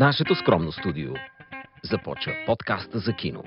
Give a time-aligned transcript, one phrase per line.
[0.00, 1.12] нашето скромно студио
[1.82, 3.44] започва подкаста за кино.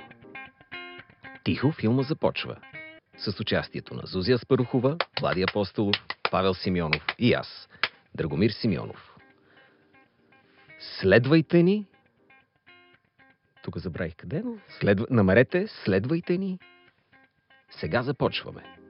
[1.43, 2.57] Тихо филма започва
[3.17, 5.95] с участието на Зузия Спарухова, Влади Апостолов,
[6.31, 7.69] Павел Симеонов и аз,
[8.15, 9.15] Драгомир Симеонов.
[10.79, 11.85] Следвайте ни.
[13.63, 15.07] Тук забравих къде, но следва...
[15.09, 16.59] намерете, следвайте ни.
[17.69, 18.82] Сега започваме.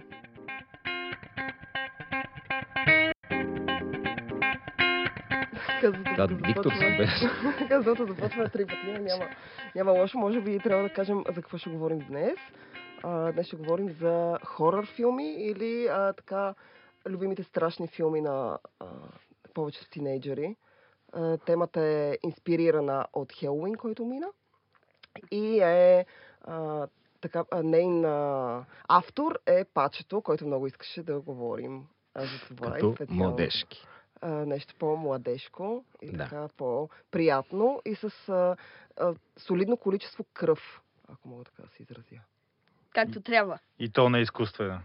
[5.92, 7.30] Да, Виктор си беше.
[7.70, 9.30] Казвото започва три пъти, няма,
[9.76, 10.18] няма лошо.
[10.18, 12.38] Може би трябва да кажем за какво ще говорим днес.
[13.04, 16.54] А, днес ще говорим за хорър филми или а, така
[17.08, 18.86] любимите страшни филми на а,
[19.54, 20.56] повечето тинейджери.
[21.14, 24.28] А, темата е инспирирана от Хелуин, който мина.
[25.32, 26.06] И е
[26.42, 26.88] а,
[27.22, 32.72] така, а, нейн а, автор е Пачето, който много искаше да говорим а, за това.
[32.72, 33.88] Като младежки.
[34.24, 36.18] А, нещо по-младежко и Да.
[36.18, 38.56] така по-приятно и с а,
[39.00, 42.22] а, солидно количество кръв, ако мога така да се изразя.
[42.94, 43.60] Както трябва.
[43.80, 44.80] И то не е изкуствено.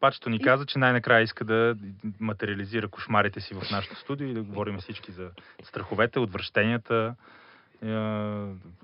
[0.00, 1.76] Пачето ни каза, че най-накрая иска да
[2.20, 5.30] материализира кошмарите си в нашото студио и да говорим всички за
[5.62, 7.14] страховете, отвращенията,
[7.82, 7.86] е,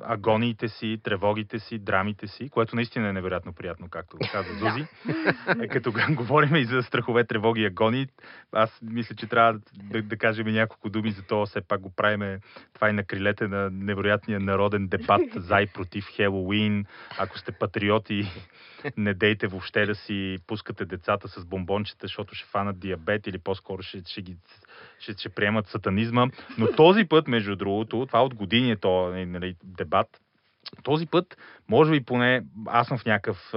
[0.02, 4.86] агониите си, тревогите си, драмите си, което наистина е невероятно приятно, както каза Зузи.
[5.60, 8.06] Е, Като говорим и за страхове, тревоги и агонии,
[8.52, 11.46] аз мисля, че трябва да, да кажем и няколко думи за това.
[11.46, 12.40] Все пак го правиме
[12.74, 16.84] това и на крилете на невероятния народен дебат за и против Хелоуин.
[17.18, 18.30] Ако сте патриоти,
[18.96, 23.82] не дейте въобще да си пускате децата с бомбончета, защото ще фанат диабет или по-скоро
[23.82, 24.36] ще, ще, ги,
[25.00, 26.26] ще, ще приемат сатанизма.
[26.58, 30.20] Но този път, между другото, това от години е то нали, дебат,
[30.82, 31.36] този път,
[31.68, 33.54] може би поне аз съм в някакъв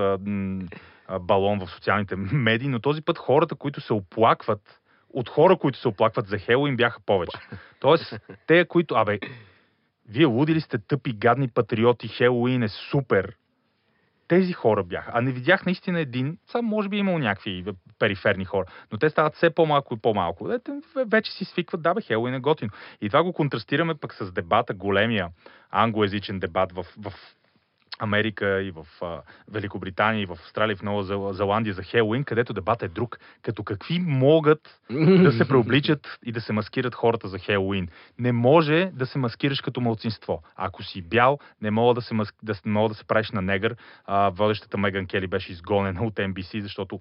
[1.22, 5.88] балон в социалните медии, но този път хората, които се оплакват, от хора, които се
[5.88, 7.38] оплакват за Хелоуин, бяха повече.
[7.80, 8.96] Тоест, те, които...
[8.96, 9.20] Абе,
[10.10, 13.36] вие луди ли сте тъпи, гадни патриоти, Хелоуин е супер.
[14.34, 15.12] Тези хора бяха.
[15.14, 17.66] А не видях наистина един, сам може би е имал някакви
[18.00, 20.52] периферни хора, но те стават все по-малко и по-малко.
[20.52, 22.72] Ето, вече си свикват, да бе, Хелоуин е готино.
[23.02, 25.28] И това го контрастираме пък с дебата, големия
[25.72, 27.14] англоязичен дебат в, в
[28.04, 29.22] Америка и в а,
[29.52, 33.20] Великобритания и в Австралия и в Нова Зел- Зеландия за Хелоуин, където дебат е друг.
[33.42, 34.80] Като какви могат
[35.24, 37.88] да се преобличат и да се маскират хората за Хелоуин.
[38.20, 40.44] Не може да се маскираш като мълцинство.
[40.56, 42.36] Ако си бял, не мога да се, маск...
[42.44, 43.76] да, мога да се правиш на негър.
[44.06, 47.00] А, водещата Меган Кели беше изгонена от NBC, защото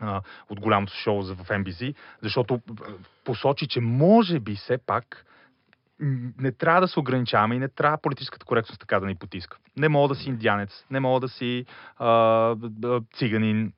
[0.00, 0.20] а,
[0.50, 2.60] от голямото шоу в NBC, защото
[3.24, 5.24] посочи, че може би все пак
[6.38, 9.56] не трябва да се ограничаваме и не трябва политическата коректност така да ни потиска.
[9.76, 11.64] Не мога да си индианец, не мога да си
[11.98, 12.56] а,
[13.14, 13.72] циганин,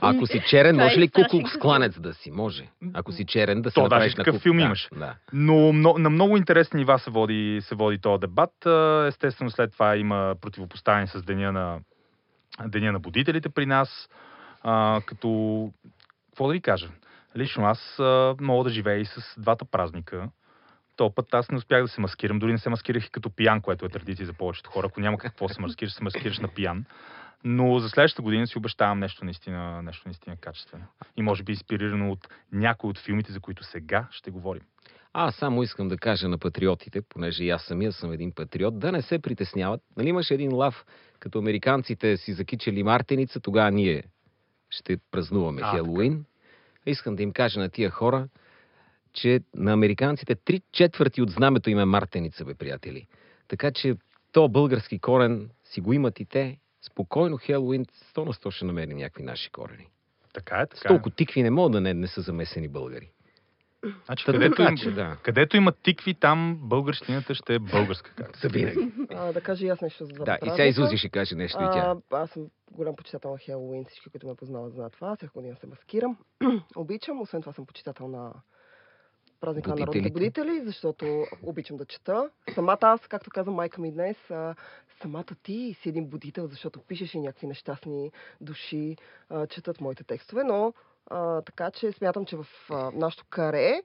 [0.00, 2.30] Ако си черен, е може ли страшен куклукс кланец да си?
[2.30, 2.68] Може.
[2.94, 4.88] Ако си черен, да се То направиш даже на такъв филм да, имаше.
[4.96, 5.14] Да.
[5.32, 8.66] Но, но на много интересни нива се води, се води този дебат.
[9.08, 11.78] Естествено, след това има противопоставяне с Деня на,
[12.66, 14.08] деня на будителите при нас.
[14.62, 15.70] А, като,
[16.30, 16.88] какво да ви кажа?
[17.36, 20.28] Лично аз а, мога да живея и с двата празника.
[20.98, 23.60] То път аз не успях да се маскирам, дори не се маскирах и като пиян,
[23.60, 24.86] което е традиция за повечето хора.
[24.86, 26.84] Ако няма какво се маскираш, се маскираш на пиян.
[27.44, 30.84] Но за следващата година си обещавам нещо наистина, нещо наистина качествено.
[31.16, 34.62] И може би инспирирано от някои от филмите, за които сега ще говорим.
[35.12, 38.92] Аз само искам да кажа на патриотите, понеже и аз самия съм един патриот, да
[38.92, 39.80] не се притесняват.
[39.96, 40.84] Нали имаше един лав,
[41.20, 44.02] като американците си закичали мартеница, тогава ние
[44.70, 46.24] ще празнуваме А, Хелоуин.
[46.86, 48.28] Искам да им кажа на тия хора,
[49.12, 53.06] че на американците три четвърти от знамето им е мартеница, бе, приятели.
[53.48, 53.94] Така че
[54.32, 56.58] то български корен си го имат и те.
[56.82, 59.86] Спокойно Хелоуин 100 на 100 ще намерим някакви наши корени.
[60.34, 60.88] Така е, С така е.
[60.88, 63.10] толкова тикви не могат да не, не са замесени българи.
[64.06, 65.16] Значи, Та където, така им, че, да.
[65.22, 68.14] където има тикви, там българщината ще е българска.
[68.14, 68.36] Как?
[68.52, 68.92] Винаги.
[69.10, 70.64] А, да кажа и аз нещо за Да, и сега празника.
[70.64, 71.96] Изузи ще каже нещо и тя.
[72.12, 73.84] А, аз съм голям почитател на Хелоуин.
[73.84, 75.16] Всички, които ме познават, знаят това.
[75.16, 76.18] Всяка година се маскирам.
[76.76, 77.20] Обичам.
[77.20, 78.32] Освен това съм почитател на
[79.40, 81.06] празника на народните будители, защото
[81.42, 82.30] обичам да чета.
[82.54, 84.16] Самата аз, както каза майка ми днес,
[84.94, 88.96] самата ти си един будител, защото пишеш и някакви нещастни души,
[89.48, 90.72] четат моите текстове, но
[91.06, 93.82] а, така че смятам, че в а, нашото каре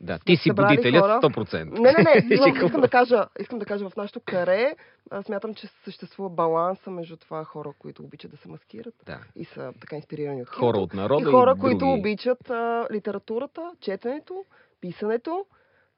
[0.00, 1.64] Да, ти си будителят хора- 100%.
[1.64, 2.36] не, не, не.
[2.36, 4.76] Но искам, да кажа, искам да кажа в нашото каре,
[5.10, 9.18] а, смятам, че съществува баланса между това хора, които обичат да се маскират Да.
[9.36, 12.00] и са така инспирирани от Хора киното, от народа и хора, и които други.
[12.00, 14.44] обичат а, литературата, четенето,
[14.82, 15.46] писането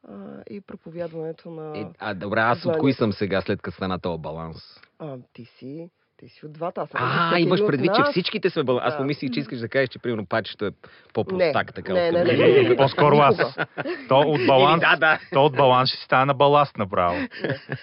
[0.09, 0.15] а,
[0.51, 1.79] и проповядването на...
[1.79, 4.57] Е, а, добре, аз от кои съм сега, след като стана този баланс?
[4.99, 6.81] А, ти си Ти си от двата.
[6.81, 8.85] Аз съм А, имаш предвид, че всичките сме баланс.
[8.87, 10.75] Аз помислих, че искаш да кажеш, че примерно пачето е Не,
[11.15, 11.93] по-простак, така.
[11.93, 12.77] не, не, не, не, не.
[12.77, 13.37] По-скоро аз.
[14.09, 15.19] То от баланс, Или да, да.
[15.33, 17.17] то от баланс ще стане на баласт направо.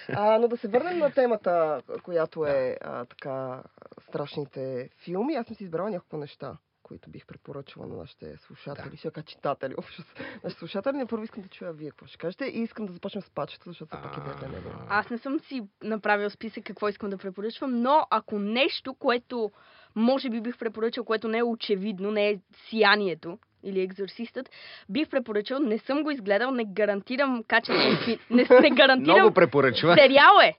[0.08, 3.62] А, но да се върнем на темата, която е а, така
[4.08, 5.34] страшните филми.
[5.34, 6.56] Аз съм си избрала няколко неща,
[6.92, 8.96] които бих препоръчала на нашите слушатели, да.
[8.96, 10.02] ще кажа читатели, общо.
[10.44, 13.22] Нашите слушатели, не първо искам да чуя вие какво ще кажете и искам да започнем
[13.22, 14.70] с пачето, защото все пак е идеята него.
[14.88, 19.50] Аз не съм си направил списък какво искам да препоръчвам, но ако нещо, което
[19.94, 24.50] може би бих препоръчал, което не е очевидно, не е сиянието или екзорсистът,
[24.88, 28.18] бих препоръчал, не съм го изгледал, не гарантирам качествен фи...
[28.30, 29.94] не, не гарантирам Много препоръчва.
[29.94, 30.52] сериал е.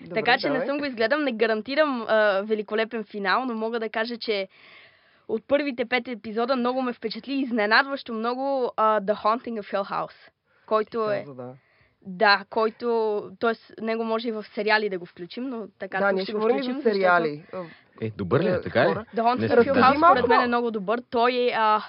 [0.00, 0.60] Добре, така че давай.
[0.60, 4.48] не съм го изгледал, не гарантирам а, великолепен финал, но мога да кажа, че
[5.30, 10.30] от първите пет епизода много ме впечатли изненадващо много а, The Haunting of Hill House,
[10.66, 11.18] който е...
[11.18, 11.54] Каза, да.
[12.06, 13.22] Да, който...
[13.40, 13.82] т.е.
[13.82, 16.44] него може и в сериали да го включим, но така да, ние ще ще го
[16.44, 17.44] включим, за сериали.
[17.52, 17.62] А,
[18.00, 18.86] Е, добър ли е, е, така е?
[18.86, 20.18] of House малко.
[20.18, 21.02] според мен е много добър.
[21.10, 21.52] Той е...
[21.56, 21.82] А,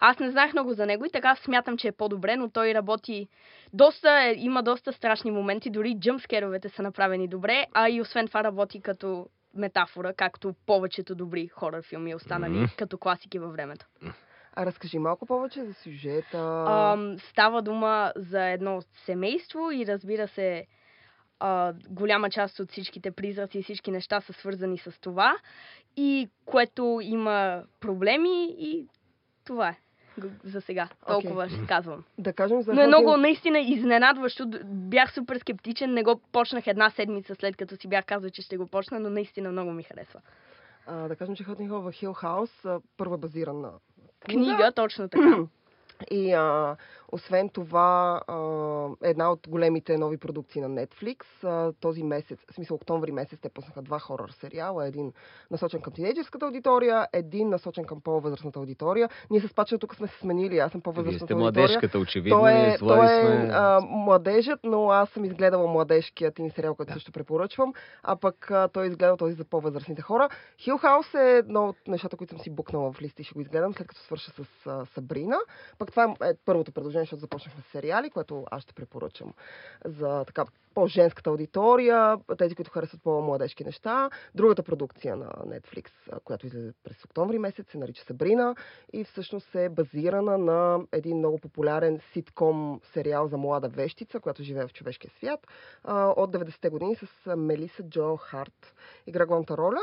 [0.00, 3.28] аз не знаех много за него и така смятам, че е по-добре, но той работи...
[3.72, 8.44] Доста е, има доста страшни моменти, дори джъмскеровете са направени добре, а и освен това
[8.44, 12.64] работи като метафора, както повечето добри хорър филми останали Мгм.
[12.78, 13.86] като класики във времето.
[14.58, 16.64] а разкажи малко повече за сюжета.
[16.68, 20.66] Ам, става дума за едно семейство и разбира се,
[21.40, 25.36] а, голяма част от всичките призраци и всички неща са свързани с това
[25.96, 28.86] и което има проблеми и
[29.44, 29.78] това е.
[30.44, 30.88] За сега.
[31.06, 32.04] Толкова ще казвам.
[32.18, 34.50] Да кажем за Но е много наистина изненадващо.
[34.64, 35.94] Бях супер скептичен.
[35.94, 39.10] Не го почнах една седмица след като си бях казал, че ще го почна, но
[39.10, 40.20] наистина много ми харесва.
[40.86, 43.70] а, да кажем, че Haunting в Hill House а, първо е базиран на
[44.20, 45.38] Книга, точно така.
[46.10, 46.76] И а,
[47.12, 48.20] освен това,
[49.02, 51.16] една от големите нови продукции на Netflix,
[51.80, 54.86] този месец, в смисъл октомври месец, те пуснаха два хорър сериала.
[54.86, 55.12] Един
[55.50, 59.08] насочен към тинейджерската аудитория, един насочен към по-възрастната аудитория.
[59.30, 61.52] Ние с Пача тук сме се сменили, аз съм Вие по-възрастната сте аудитория.
[61.62, 62.38] младежката, очевидно.
[62.38, 63.50] Той е, той е сме...
[63.52, 66.94] а, младежът, но аз съм изгледала младежкия тин сериал, който Да.
[66.94, 67.72] също препоръчвам,
[68.02, 70.28] а пък а, той е изгледал този за по-възрастните хора.
[70.58, 73.40] Хил Хаус е едно от нещата, които съм си букнала в листа и ще го
[73.40, 75.36] изгледам след като свърша с а, Сабрина.
[75.78, 79.34] Пък това е първото предложение, защото започнахме с сериали, което аз ще препоръчам
[79.84, 80.44] за така
[80.74, 84.10] по-женската аудитория, тези, които харесват по-младежки неща.
[84.34, 85.90] Другата продукция на Netflix,
[86.24, 88.54] която излезе през октомври месец, се нарича Сабрина
[88.92, 94.66] и всъщност е базирана на един много популярен ситком сериал за млада вещица, която живее
[94.66, 95.46] в човешкия свят
[96.16, 98.74] от 90-те години с Мелиса Джо Харт.
[99.06, 99.80] Игра главната роля.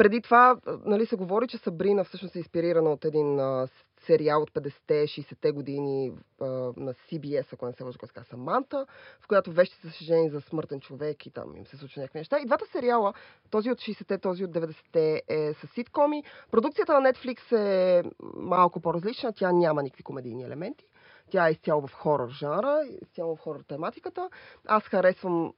[0.00, 3.68] Преди това, нали, се говори, че Сабрина всъщност е инспирирана от един а,
[4.06, 8.86] сериал от 50-те, 60-те години а, на CBS, ако не се лъжа, който се Саманта,
[9.20, 12.38] в която вещица се жени за смъртен човек и там им се случват някакви неща.
[12.38, 13.14] И двата сериала,
[13.50, 16.24] този от 60-те, този от 90-те е с ситкоми.
[16.50, 18.02] Продукцията на Netflix е
[18.36, 20.84] малко по-различна, тя няма никакви комедийни елементи.
[21.30, 24.30] Тя е изцяло в хорър жанра, изцяло в хорър тематиката.
[24.66, 25.52] Аз харесвам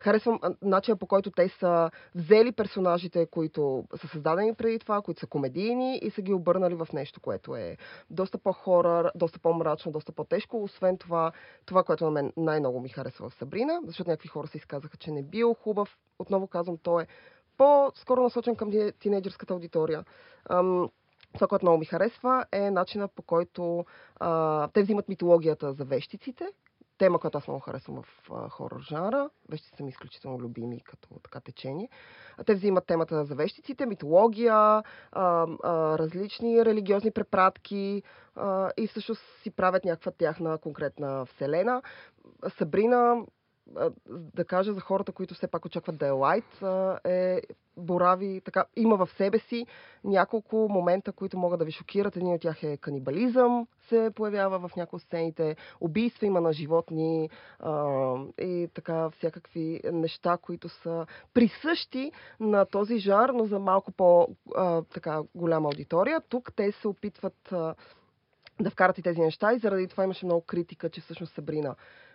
[0.00, 5.26] харесвам начина по който те са взели персонажите, които са създадени преди това, които са
[5.26, 7.76] комедийни и са ги обърнали в нещо, което е
[8.10, 10.62] доста по-хорър, доста по-мрачно, доста по-тежко.
[10.62, 11.32] Освен това,
[11.66, 15.10] това, което на мен най-много ми харесва в Сабрина, защото някакви хора се изказаха, че
[15.10, 15.98] не бил хубав.
[16.18, 17.06] Отново казвам, той е
[17.56, 20.04] по-скоро насочен към ти- тинейджърската аудитория.
[20.50, 20.90] Ам,
[21.34, 23.84] това, което много ми харесва, е начина по който
[24.20, 26.48] а, те взимат митологията за вещиците,
[26.98, 29.30] тема, която аз много харесвам в а, хорър жанра.
[29.48, 31.88] Вещиците са ми изключително любими като така течение.
[32.38, 35.46] А те взимат темата за вещиците, митология, а, а,
[35.98, 38.02] различни религиозни препратки
[38.36, 41.82] а, и всъщност си правят някаква тяхна конкретна вселена.
[42.58, 43.16] Сабрина,
[44.08, 46.12] да кажа за хората, които все пак очакват да е
[47.04, 47.40] е
[47.76, 49.66] борави, така, има в себе си
[50.04, 52.16] няколко момента, които могат да ви шокират.
[52.16, 57.30] Един от тях е канибализъм, се появява в някои сцените, убийства има на животни
[57.60, 64.28] а, и така всякакви неща, които са присъщи на този жар, но за малко по
[64.54, 66.20] а, така голяма аудитория.
[66.28, 67.74] Тук те се опитват а,
[68.60, 71.74] да вкарат и тези неща и заради това имаше много критика, че всъщност Сабрина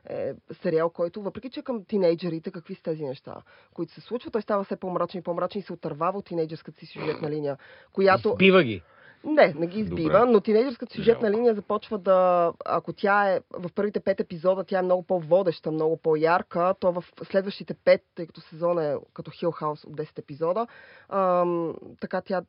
[0.10, 3.36] е сериал, който, въпреки че е към тинейджерите, какви са тези неща,
[3.74, 6.86] които се случват, той става все по-мрачен и по-мрачен и се отървава от тинейджерската си
[6.86, 7.58] сюжетна линия,
[7.94, 8.36] която...
[8.36, 8.84] Бива ги.
[9.24, 10.32] Не, не ги избива, Добре.
[10.32, 11.38] но тинейджерската сюжетна Жалко.
[11.38, 12.52] линия започва да...
[12.66, 17.04] Ако тя е в първите пет епизода, тя е много по-водеща, много по-ярка, то в
[17.24, 20.68] следващите пет, тъй като сезон е като Хил Хаус от 10 епизода,
[21.10, 22.42] ам, така тя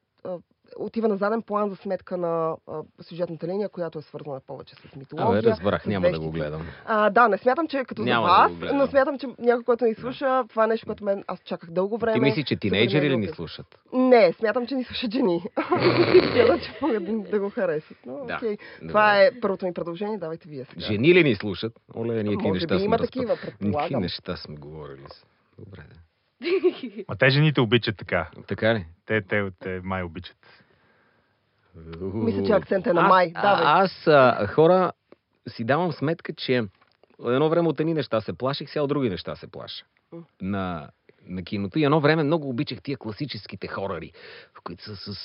[0.78, 4.96] отива на заден план за сметка на а, сюжетната линия, която е свързана повече с
[4.96, 5.38] митология.
[5.38, 6.62] Абе, разбрах, няма да го гледам.
[6.86, 8.76] А, да, не смятам, че е като Няма за да вас, гледам.
[8.76, 11.98] но смятам, че някой, който ни слуша, това е нещо, което мен аз чаках дълго
[11.98, 12.14] време.
[12.14, 13.66] Ти мислиш, че тинейджери ли да ни слушат?
[13.92, 15.42] Не, смятам, че ни слушат жени.
[16.32, 17.96] Смятам, че могат да, да го харесат.
[18.06, 18.36] Но, Да.
[18.36, 18.56] окей.
[18.88, 20.80] Това е първото ми предложение, давайте вие сега.
[20.80, 21.72] Жени ли ни слушат?
[21.96, 25.06] Оле, ние какви неща сме има такива, Какви неща сме говорили.
[25.58, 25.96] Добре, да.
[27.08, 28.30] Ма те жените обичат така.
[28.48, 28.86] Така ли?
[29.06, 30.36] Те, те, те май обичат.
[32.14, 33.32] Мисля, че акцент е на Аз- май.
[33.34, 33.64] а- Давай.
[33.66, 34.92] Аз, а, хора,
[35.48, 36.62] си давам сметка, че
[37.26, 39.84] едно време от едни неща се плаших, сега от други неща се плаша.
[40.42, 40.90] На,
[41.26, 41.78] на киното.
[41.78, 44.12] И едно време много обичах тия класическите хорари,
[44.54, 45.16] в които са с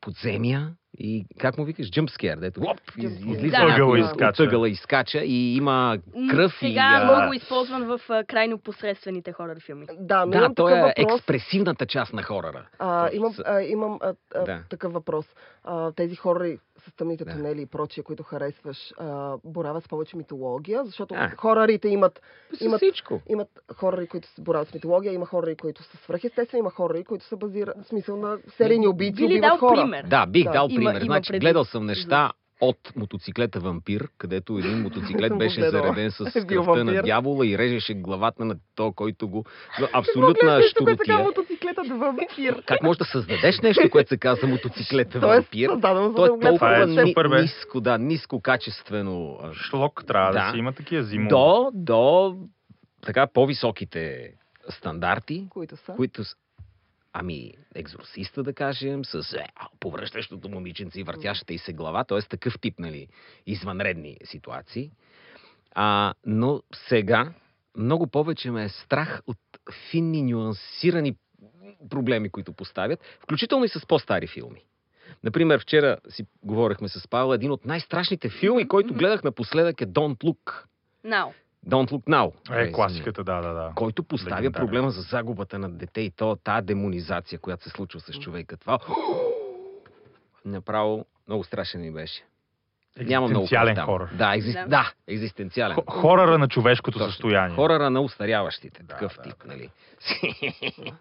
[0.00, 3.58] подземия и, как му викаш, джъмпскер, дето лоп, из, излиза Да.
[3.58, 4.42] някой Ъгъла от изскача.
[4.42, 4.76] ъгъла и
[5.16, 5.98] и има
[6.30, 6.58] кръв и...
[6.58, 9.86] Сега а, е много използван в а, крайно посредствените хорър филми.
[9.98, 11.14] Да, но Да, той е въпрос.
[11.14, 12.66] експресивната част на хорора.
[12.78, 14.62] А, имам, а, имам а, а, Да.
[14.70, 15.26] такъв въпрос.
[15.64, 17.30] А, тези хора с тъмните Да.
[17.32, 21.30] тунели и прочие, които харесваш, а, боравят с повече митология, защото А.
[21.36, 22.20] хорарите имат,
[22.60, 23.20] имат, всичко.
[23.28, 27.24] имат хорари, които се боравят с митология, има хорари, които са свръхестествени, има хорари, които
[27.24, 29.80] са базира, в смисъл на серийни убийци, убиват дал хора.
[29.82, 30.04] пример?
[30.04, 30.50] Да, бих Да.
[30.50, 31.00] дал пример.
[31.00, 31.40] има значи, предвид.
[31.40, 37.46] гледал съм неща от мотоциклета вампир, където един мотоциклет беше зареден с кръвта на дявола
[37.46, 39.44] и режеше главата на то, който го...
[39.92, 40.60] Абсолютна
[41.18, 42.62] мотоциклета да вампир?
[42.66, 45.68] Как можеш да създадеш нещо, което се казва мотоциклета е вампир?
[45.68, 49.38] То е е толкова ни, ниско, да, ниско качествено.
[49.52, 50.50] Шлок трябва да, Да.
[50.52, 51.28] си има такива зимо.
[51.28, 52.36] До, до
[53.02, 54.30] така по-високите
[54.68, 55.92] стандарти, Които са?
[55.96, 56.24] които
[57.12, 59.46] Ами, екзорциста, да кажем, с е,
[59.80, 62.22] повръщащото момиченце и въртящата и се глава, т.е.
[62.22, 63.08] такъв тип, нали,
[63.46, 64.90] извънредни ситуации.
[65.74, 67.32] А, но сега
[67.76, 69.38] много повече ме е страх от
[69.90, 71.16] финни, нюансирани
[71.90, 74.64] проблеми, които поставят, включително и с по-стари филми.
[75.24, 80.24] Например, вчера си говорихме с Павел, един от най-страшните филми, който гледах напоследък е Don't
[80.24, 80.64] Look.
[81.06, 81.32] Now.
[81.66, 82.32] Don't Look Now.
[82.50, 83.72] Е, класиката, да, да, да.
[83.74, 84.66] Който поставя Легендарен.
[84.66, 88.56] проблема за загубата на дете и то, тази демонизация, която се случва с човека.
[88.56, 88.78] Това
[90.44, 92.24] направо много страшен ми беше.
[92.98, 93.86] Няма много там.
[93.86, 94.08] хорор.
[94.12, 94.52] Да, екзи...
[94.52, 94.66] Да.
[94.66, 95.74] да, екзистенциален.
[95.76, 97.10] Хо- Хорора на човешкото Точно.
[97.12, 97.56] състояние.
[97.56, 98.82] Хорора на устаряващите.
[98.82, 99.48] Да, такъв да, тип, да.
[99.54, 99.70] нали?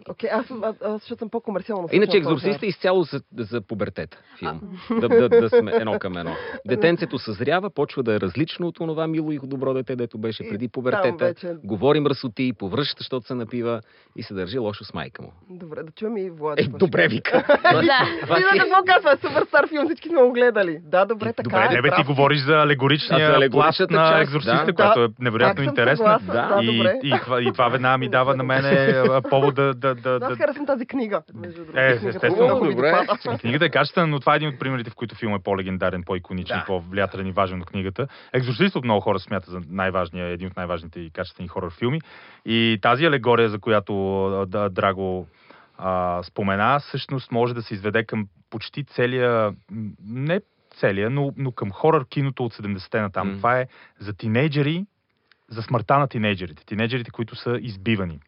[0.09, 1.89] Окей, аз, съм- аз, аз защото съм по-комерциално.
[1.91, 4.61] Иначе екзорциста е изцяло за, за пубертета филм.
[4.91, 6.35] Да, да, да сме едно към едно.
[6.67, 10.67] Детенцето съзрява, почва да е различно от това мило и добро дете, дето беше преди
[10.67, 11.25] пубертета.
[11.25, 11.55] вече...
[11.63, 13.81] Говори мръсоти, повръща, защото се напива
[14.15, 15.31] и се държи лошо с майка му.
[15.49, 16.59] Добре, да чуем и Влад.
[16.59, 17.43] Е, ще добре вика.
[17.63, 18.07] Да.
[18.21, 19.11] Това Вие си- какво казва?
[19.13, 20.79] Е супер стар филм, всички сме го гледали.
[20.83, 21.81] Да, добре, така Добре, е.
[21.81, 24.73] не бе, ти говориш за алегоричния пласт на част, екзорциста, да.
[24.73, 26.19] която е невероятно интересна.
[26.21, 26.59] Да.
[26.61, 29.73] И, и, това, и това веднага ми дава на мене повод да...
[29.73, 30.35] да, да, Аз да...
[30.35, 31.21] харесвам тази книга.
[31.33, 32.59] Между другото, Е, естествено.
[32.59, 32.91] Добре.
[32.91, 33.37] допада.
[33.37, 36.57] Книгата е качествена, но това е един от примерите, в които филм е по-легендарен, по-иконичен,
[36.57, 36.65] Да.
[36.65, 38.07] по-влиятелен и важен от книгата.
[38.33, 42.01] Екзорцист от много хора смята за най-важния, един от най-важните и качествени хорор филми.
[42.45, 43.93] И тази алегория, за която
[44.47, 45.27] да, Драго
[45.77, 49.53] а, спомена, всъщност може да се изведе към почти целия,
[50.05, 50.39] не
[50.79, 53.29] целия, но, но към хорор киното от 70-те натам.
[53.29, 53.37] М.
[53.37, 53.67] Това е
[53.99, 54.85] за тинейджери,
[55.49, 56.65] за смъртта на тинейджерите.
[56.65, 58.19] Тинейджерите, които са избивани.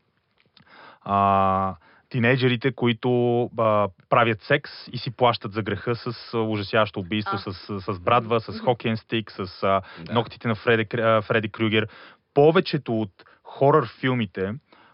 [1.02, 1.76] А,
[2.10, 7.38] тинейджерите, които а, правят секс и си плащат за греха с а, ужасяващо убийство, А.
[7.38, 10.14] с, с, с брадва, с хокен стик, с а, Да.
[10.14, 11.88] ногтите на Фреди, а, Фреди Крюгер.
[12.34, 13.12] Повечето от
[13.44, 14.54] хорър филмите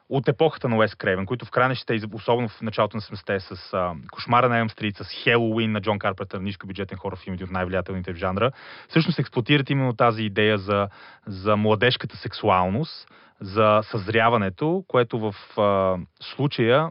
[0.09, 3.93] от епохата на Уес Крейвен, които в крайнещите, особено в началото на 70-те, с а,
[4.11, 8.13] Кошмара на Елм Стрит, с Хелоуин на Джон Карпентър, нискобюджетен хорър филм, един от най-влиятелните
[8.13, 8.51] в жанра,
[8.89, 10.89] всъщност експлуатират именно тази идея за,
[11.27, 13.07] за младежката сексуалност,
[13.41, 16.89] за съзряването, което в а, случая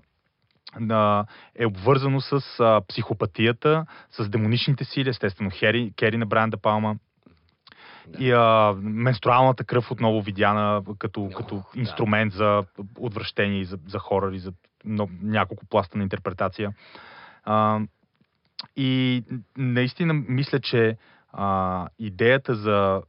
[0.81, 6.57] на, е обвързано с а, психопатията, с демоничните сили, естествено Хери, Кери на Брайан Де
[6.57, 6.97] Палма.
[8.07, 8.25] Да.
[8.25, 11.81] И а, менструалната кръв отново видяна като, О, като да.
[11.81, 12.65] инструмент за
[12.99, 14.53] отвращение и за, за хорър и за
[14.85, 16.73] много, няколко пласта на интерпретация.
[17.45, 17.81] А,
[18.77, 19.23] и
[19.57, 20.97] наистина мисля, че
[21.33, 23.03] а, идеята за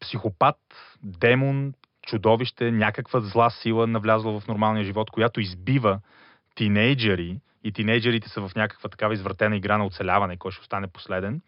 [0.00, 0.58] психопат,
[1.02, 1.74] демон,
[2.06, 6.00] чудовище, някаква зла сила навлязла в нормалния живот, която избива
[6.54, 11.40] тинейджери и тинейджерите са в някаква такава извратена игра на оцеляване, кой ще остане последен.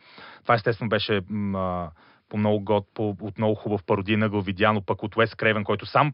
[0.43, 1.91] Това естествено беше м,
[2.29, 5.87] по много год, по, от много хубав пародия на видяно пък от Уес Крейвен, който
[5.87, 6.13] сам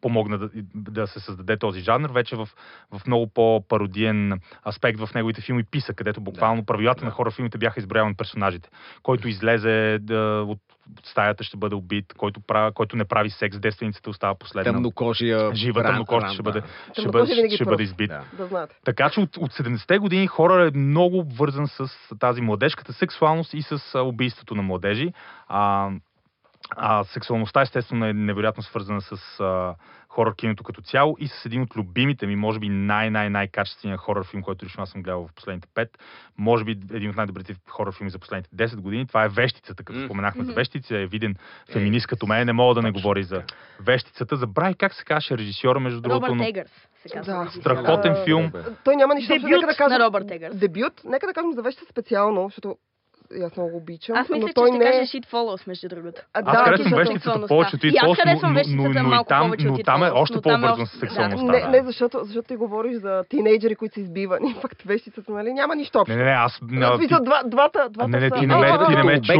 [0.00, 2.48] помогна да, да се създаде този жанр, вече в,
[2.92, 6.66] в много по-пародиен аспект в неговите филми Писа, където буквално Да.
[6.66, 7.04] правилата Да.
[7.04, 8.68] на хора в филмите бяха изброявани персонажите.
[9.02, 10.58] Който излезе да, от
[11.04, 14.72] стаята ще бъде убит, който, прави, който не прави секс, девственицата остава последна.
[14.72, 15.54] Тъмнокожия.
[15.54, 16.42] Жива ран, ще да.
[16.42, 16.62] бъде,
[16.92, 18.08] ще Тъмнокожия бъде, ще бъде избит.
[18.08, 18.24] Да.
[18.36, 18.74] Да знаете.
[18.84, 21.88] Така че от, от 70-те години хорър е много вързан с
[22.18, 25.12] тази младежката сексуалност и с убийството на младежи.
[25.48, 25.90] А,
[26.70, 29.74] а сексуалността естествено е невероятно свързана с а,
[30.08, 34.42] хорър киното като цяло и с един от любимите ми, може би най-най-най-качествения хорър филм,
[34.42, 35.98] който лично аз съм гледал в последните пет.
[36.38, 39.06] Може би един от най-добрите хорър филми за последните 10 години.
[39.06, 40.52] Това е Вещицата, като споменахме за.
[40.52, 41.34] Вещица, е виден
[41.68, 43.42] Е, феминист като мен, не мога да не точно говори за.
[43.80, 44.36] Вещицата.
[44.36, 46.26] Забрави как се казваше режисьора, между другото.
[46.26, 46.70] Робърт Егърс.
[47.26, 47.50] Да.
[47.50, 48.52] Страхотен филм.
[48.84, 49.32] Той няма нищо.
[49.34, 49.46] общо.
[49.46, 50.56] Дебют Нека да кажем, на Робърт Егърс.
[50.56, 50.92] Дебют.
[51.04, 52.76] Нека да кажем за веща специално, защото
[53.38, 54.16] и аз много обичам.
[54.16, 54.92] Аз мисля, но че той ще не е...
[54.92, 56.20] кажа Shit Follows, между другото.
[56.34, 57.54] А, Аз да, харесвам защото- вещицата сексуалността.
[57.54, 59.84] повечето и, И аз харесвам но, вещицата но, но, и малко там, повече но от
[59.84, 60.98] там е още е по-бързо с да.
[60.98, 61.52] сексуалността.
[61.52, 61.68] Не, да.
[61.68, 64.56] не, защото, защото ти говориш за тинейджери, които са избивани.
[64.62, 65.52] Пак вещицата, нали?
[65.52, 66.16] Няма нищо общо.
[66.16, 66.52] Не, не, не, аз...
[66.96, 69.32] Смисъл, двата, двата Не, не, ти не ме- ти не ме чу.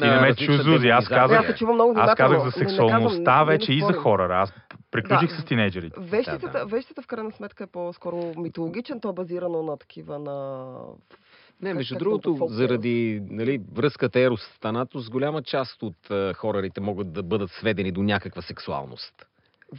[0.00, 1.62] Ти не ме чу, Зузи, аз казах- Аз
[1.96, 4.38] аз казах за сексуалността вече и за хорора.
[4.38, 4.52] Аз
[4.90, 5.42] приключих Да.
[5.42, 5.96] с тинейджерите.
[6.00, 6.64] Вещицата, Да, да.
[6.64, 10.66] вещицата в крайна сметка е по-скоро митологичен, то е базирано на такива на...
[11.62, 17.12] Не, между как другото, заради нали, връзката Ерос Танатос, голяма част от uh, хорарите могат
[17.12, 19.26] да бъдат сведени до някаква сексуалност.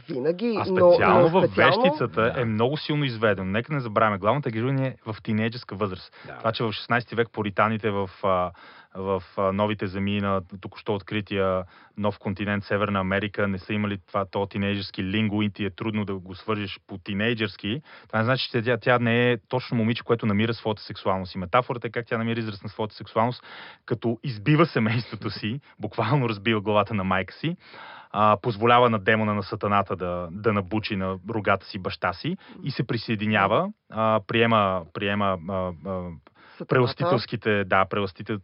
[0.08, 1.82] Винаги, А но, специално но в специално...
[1.82, 2.40] вещицата Да.
[2.40, 3.50] е много силно изведено.
[3.50, 4.18] Нека не забравяме.
[4.18, 6.12] Главната героиня е в тинейджерска възраст.
[6.26, 6.38] Да.
[6.38, 8.50] Това, че в 16 век поританите в, а,
[8.94, 9.22] в
[9.52, 11.64] новите земи на току-що открития
[11.96, 16.04] нов континент Северна Америка не са имали това, то тинейджерски линго и ти е трудно
[16.04, 17.82] да го свържеш по тинейджерски.
[18.08, 21.34] Това не значи, че тя, тя не е точно момиче, което намира своята сексуалност.
[21.34, 23.42] И метафората е как тя намира израз на своята сексуалност,
[23.86, 27.56] като избива семейството си, буквално разбива главата на майка си,
[28.16, 32.70] а, позволява на демона на сатаната да, да набучи на рогата си баща си и
[32.70, 36.10] се присъединява, а, приема, приема а, а,
[36.68, 38.40] preostituskite, da, preostitu,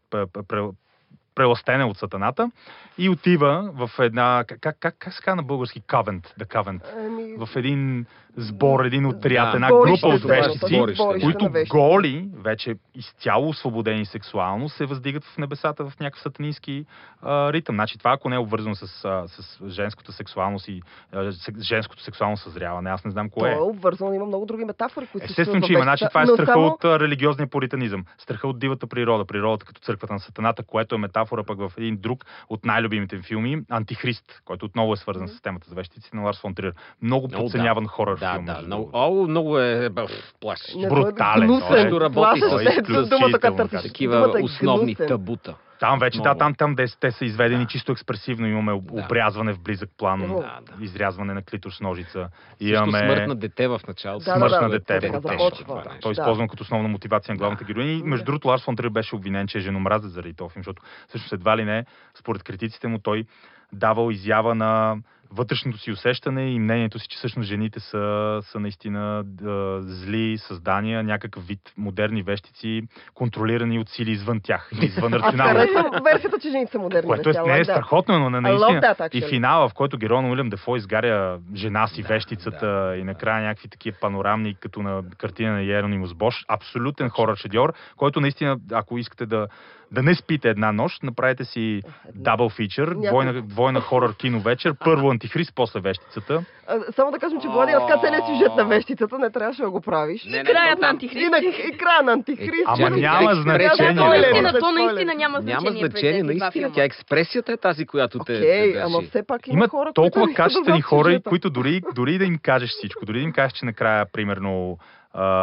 [1.35, 2.51] преластена от сатаната
[2.99, 7.35] и отива в една, как, как, как, се казва на български, кавент, да кавент, Еми,
[7.39, 8.07] в един
[8.37, 10.83] сбор, един отряд, Да, една група от вещици,
[11.23, 16.85] които голи, вече изцяло освободени сексуално, се въздигат в небесата в някакъв сатанински
[17.23, 17.75] а, ритъм.
[17.77, 20.83] Значи това, ако не е обвързано с, а, с женската сексуалност и
[21.13, 23.57] а, женското сексуално съзряване, аз не знам То кое е е.
[23.57, 25.83] обвързано, има много други метафори, които Естествено, че има.
[25.83, 29.81] Значи това е страха само- от а, религиозния пуританизъм, страха от дивата природа, природата като
[29.81, 34.42] църквата на сатаната, което е метафора пък в един друг от най-любимите ми филми, Антихрист,
[34.44, 36.73] който отново е свързан с темата за вещици на Ларс фон Триер.
[37.03, 38.44] Много Много, подценяван хорър Да, филм.
[38.44, 40.03] да, между много, о, много е бе,
[40.40, 40.77] плашещ.
[40.77, 41.68] Е брутален, гнусен.
[41.68, 43.83] той е- работи Плашещ с- е с- думата, изключително която търсиш.
[43.83, 45.09] Такива Думата е основни гнусен.
[45.09, 45.55] табута.
[45.81, 46.38] Там вече, да, Много.
[46.38, 47.69] там, там де, те са изведени Да.
[47.71, 48.47] чисто експресивно.
[48.47, 49.03] Имаме Да.
[49.05, 50.85] обрязване в близък план, Да, да.
[50.85, 52.29] изрязване на клитор с ножица.
[52.61, 54.25] Имаме смърт на дете в началото.
[54.25, 55.01] Да, да, смърт да, на да, дете.
[55.01, 55.11] Да.
[55.11, 55.64] нещо.
[56.01, 56.21] Той е Да.
[56.23, 57.69] използван като основна мотивация на главната Да.
[57.69, 57.93] героиня.
[57.93, 58.27] И между Да.
[58.27, 61.57] другото, Ларс фон Триер беше обвинен, че е женомразец заради този филм, защото всъщност едва
[61.57, 61.85] ли не,
[62.19, 63.25] според критиците му, той
[63.72, 64.96] давал изява на
[65.33, 71.02] вътрешното си усещане и мнението си, че всъщност жените са, са наистина да, зли създания,
[71.02, 72.83] някакъв вид модерни вещици,
[73.14, 75.59] контролирани от сили извън тях, извън Аз рационално.
[75.61, 77.06] харесвам версията, че жените са модерни.
[77.06, 77.64] Което е, не е да.
[77.64, 78.80] страхотно, но на- наистина.
[78.80, 82.96] that, И финала, в който героя на Уилям Дефо изгаря жена си, Да, вещицата да,
[82.96, 86.44] и накрая някакви такива панорамни, като на картина на Еронимус Бош.
[86.48, 89.46] Абсолютен хорър шедьор, който наистина, ако искате да,
[89.92, 91.83] да не спите една нощ, направете си
[92.14, 96.44] дабл фичър, двойна, двойна хорър кино вечер, първо антихрист, после вещицата.
[96.68, 99.81] А, Само да кажем, че Влади разказа целият сюжет на вещицата, не трябваше да го
[99.81, 100.24] правиш.
[100.24, 101.31] Не, не, Краят то на И, Антихрист.
[101.31, 102.64] на, и края на Антихрист.
[102.66, 103.94] Ама няма е значение.
[103.96, 105.70] то наистина, то наистина няма значение.
[105.70, 106.72] Няма значение, наистина.
[106.72, 111.20] Тя експресията е тази, която те, Окей, ама все пак има, хора, толкова качествени хора,
[111.29, 114.79] които дори, дори да им кажеш всичко, дори да им кажеш, че накрая, примерно,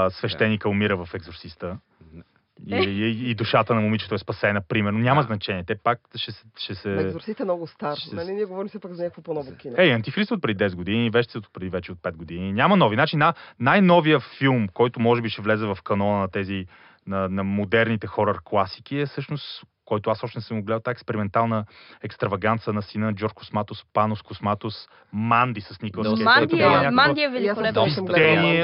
[0.10, 1.77] свещеника умира в екзорсиста.
[2.67, 5.00] И, и, и душата на момичето е спасена, примерно.
[5.00, 5.63] Няма значение.
[5.63, 6.89] Те пак ще, се- ще се...
[6.89, 7.96] На Екзорцист е много стар.
[7.96, 9.76] ще- Нали, ние говорим все пак за някакво по-ново кино.
[9.78, 12.54] Ей, антихрист от преди 10 години, вещицата от преди вече от 5 години.
[12.54, 12.96] Няма нови.
[12.96, 16.65] Значи на, най-новия филм, който може би ще влезе в канона на тези
[17.08, 20.91] на, на модерните хорър класики е всъщност който аз още не съм го гледал, тази
[20.91, 21.65] експериментална
[22.04, 26.23] екстраваганца на сина Джордж Косматос, Панос Косматос, Манди с Николас Кейдж.
[26.23, 27.73] Манди е, някаква- Манди е великолепен.
[27.73, 28.02] Доста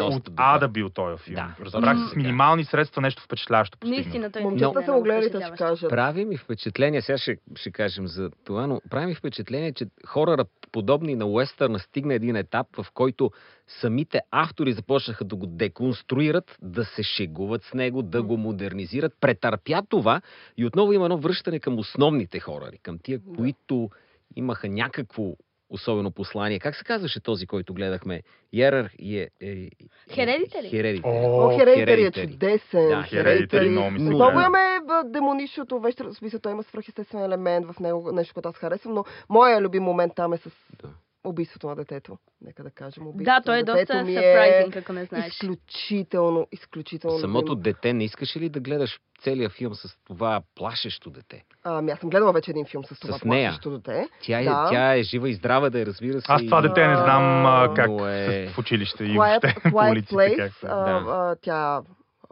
[0.06, 1.36] от ада бил този филм.
[1.36, 1.66] Да.
[1.66, 2.08] Разбрах М.
[2.08, 3.78] с минимални средства нещо впечатляващо.
[3.84, 5.90] Наистина, той Момчета много го гледали, да ще кажат.
[5.90, 10.46] Прави ми впечатление, сега ще, ще кажем за това, но прави ми впечатление, че хората,
[10.72, 13.32] подобни на Уестърна, стигна един етап, в който
[13.68, 19.82] самите автори започнаха да го деконструират, да се шегуват с него, да го модернизират, претърпя
[19.90, 20.22] това
[20.58, 23.36] и отново има едно връщане към основните хорари, към тия, Да.
[23.36, 23.90] които
[24.36, 25.34] имаха някакво
[25.70, 26.60] особено послание.
[26.60, 28.22] Как се казваше този, който гледахме?
[28.54, 28.90] Ярър...
[29.00, 29.70] Е, е,
[30.10, 30.72] Hereditary?
[30.72, 31.02] Hereditary.
[31.04, 32.90] О, О, Хередитари е чудесен.
[32.90, 37.66] Да, Hereditary много ми се Много имаме демоничното вещер, в смисъл, той има свръхестествен елемент
[37.66, 40.50] в него, нещо, което аз харесвам, но моя любим момент там е с
[40.82, 40.90] Да.
[41.24, 42.18] Убийството на детето.
[42.42, 43.08] Нека да кажем.
[43.08, 45.28] Убийството Да, той е доста ми surprising, ако не знаеш.
[45.28, 47.20] Изключително, изключително.
[47.20, 47.56] Самото любимо.
[47.56, 51.44] дете, не искаше ли да гледаш целият филм с това плашещо дете?
[51.64, 53.50] Ами, аз съм гледала вече един филм с това С нея.
[53.50, 54.08] плашещо дете.
[54.22, 54.68] Тя е, Да.
[54.72, 56.26] тя е жива и здрава да е, разбира се.
[56.30, 59.78] Аз това и- дете не знам а, как е- с- в училище и въобще по
[59.92, 60.16] улиците.
[60.16, 60.54] Place, Как...
[60.64, 60.92] а, Да.
[61.08, 61.82] а, тя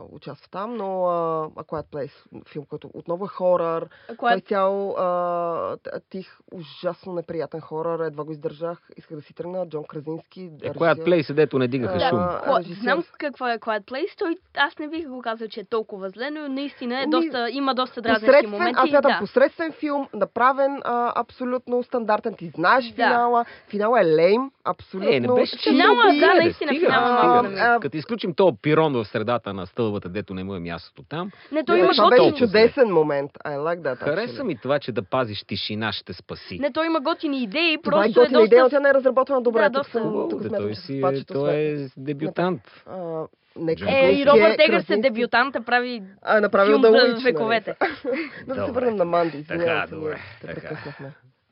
[0.05, 1.11] участва там, но а,
[1.47, 2.11] A Quiet Place,
[2.47, 3.87] филм, който отново е хорър.
[4.07, 5.77] Той Когато цял а,
[6.09, 10.49] тих, ужасно неприятен хорър, едва го издържах, исках да си тръгна, Джон Кразински.
[10.63, 12.09] Е, която плей седето не дигаха Да.
[12.09, 12.19] шум.
[12.19, 12.81] Ко- режисьор.
[12.81, 14.17] Знам какво е Quiet Place.
[14.17, 17.49] Той, аз не бих го казал, че е толкова зле, но наистина е Ми, доста,
[17.51, 18.73] има доста дразнещи моменти.
[18.77, 19.19] аз смятам да.
[19.19, 22.33] посредствен филм, направен а, абсолютно стандартен.
[22.33, 22.93] Ти знаеш Да.
[22.95, 23.45] финала.
[23.67, 25.11] Финала е лейм, абсолютно.
[25.11, 27.77] Е, не беше че Финала, да, наистина, стига, финала стига.
[27.81, 31.31] Като изключим този пирон в средата на стълбата, дето не му е мястото там.
[31.51, 33.31] Не, той Не, има това беше чудесен момент.
[33.45, 33.97] I like that.
[33.97, 36.59] Хареса ми това, че да пазиш тишина ще спаси.
[36.59, 38.55] Не, той има готини идеи, Това е просто е, готина доста...
[38.55, 39.61] идея, тя не е разработена добре.
[39.61, 39.91] Да, доста.
[39.91, 42.61] съм, тук Да, смятам, той си е, той е дебютант.
[42.87, 43.23] А,
[43.55, 46.87] нека Джон Е, и е Робърт Егърс е дебютанта, прави А, е направил филм да
[46.91, 47.75] за улич, вековете.
[48.47, 49.45] Да се върнем на Манди.
[49.47, 50.61] Така, добре, Те така.
[50.61, 51.11] прекъснахме.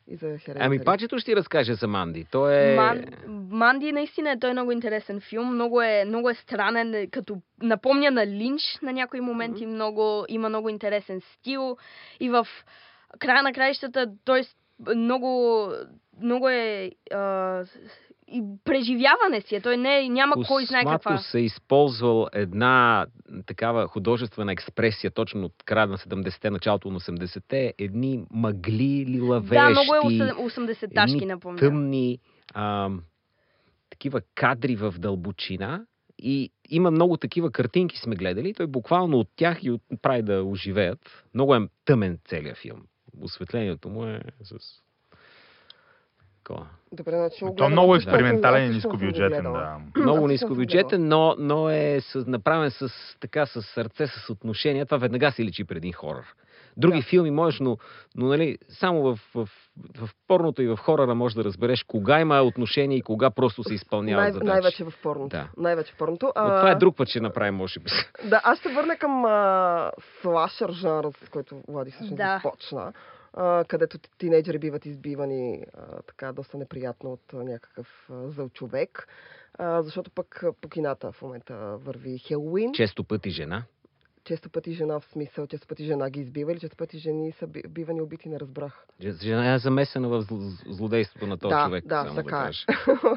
[0.09, 0.57] И за Hereditary.
[0.59, 2.25] Ами, пачето ще ти разкаже за Манди.
[2.31, 2.75] Той е...
[2.75, 5.53] Ман, Манди наистина е той е много интересен филм.
[5.53, 9.65] Много е, много е странен, като напомня на Линч на някои моменти.
[9.65, 11.77] Много, има много интересен стил.
[12.19, 12.47] И в
[13.19, 14.41] края на краищата той
[14.95, 15.65] много,
[16.21, 17.63] много е а,
[18.31, 19.55] и преживяване си.
[19.55, 19.61] е.
[19.61, 21.17] Той не, няма кой знае каква.
[21.17, 23.05] се използвал една
[23.45, 27.73] такава художествена експресия точно от края на 70-те, началото на 80-те.
[27.77, 31.59] Едни мъгли, лилавещи, Да, много е 80-ташки, едни напомня.
[31.59, 32.19] тъмни
[32.53, 33.01] ам,
[33.89, 35.85] такива кадри в дълбочина.
[36.21, 38.53] И има много такива картинки сме гледали.
[38.53, 41.25] Той буквално от тях и от, прави да оживеят.
[41.33, 42.81] Много е тъмен целият филм.
[43.21, 44.55] Осветлението му е с...
[46.49, 46.67] Такова.
[46.91, 49.77] Добре, значи То е много също- експериментален и нискобюджетен, да.
[49.97, 54.85] Много нискобюджетен, но, но е с, направен с, така, с сърце, с отношение.
[54.85, 56.23] Това веднага се личи преди хорър.
[56.77, 57.05] Други Да.
[57.05, 57.77] филми можеш, но,
[58.15, 59.49] но нали, само в, в,
[59.97, 63.73] в порното и в хорора можеш да разбереш кога има отношение и кога просто се
[63.73, 64.47] изпълнява Най- задачи.
[64.47, 65.29] най-вече в порното.
[65.29, 65.47] Да.
[65.57, 66.25] Най-вече в порното.
[66.35, 67.89] Но А, това е друг път, ще направим, може би.
[68.23, 72.39] Да, аз ще върна към а, слашър жанра, с който Влади всъщност Да.
[72.43, 72.93] започна,
[73.33, 79.07] а, където тинейджери биват избивани а, така доста неприятно от някакъв а, зъл човек.
[79.53, 82.73] А, защото пък а, по кината в момента върви Хелуин.
[82.73, 83.63] Често пъти жена.
[84.23, 87.47] Често пъти жена в смисъл, често пъти жена ги избива или често пъти жени са
[87.47, 88.85] би- бивани убити, не разбрах.
[89.21, 91.85] Жена е замесена в зл- злодейството на този да, човек.
[91.85, 92.49] да, само така да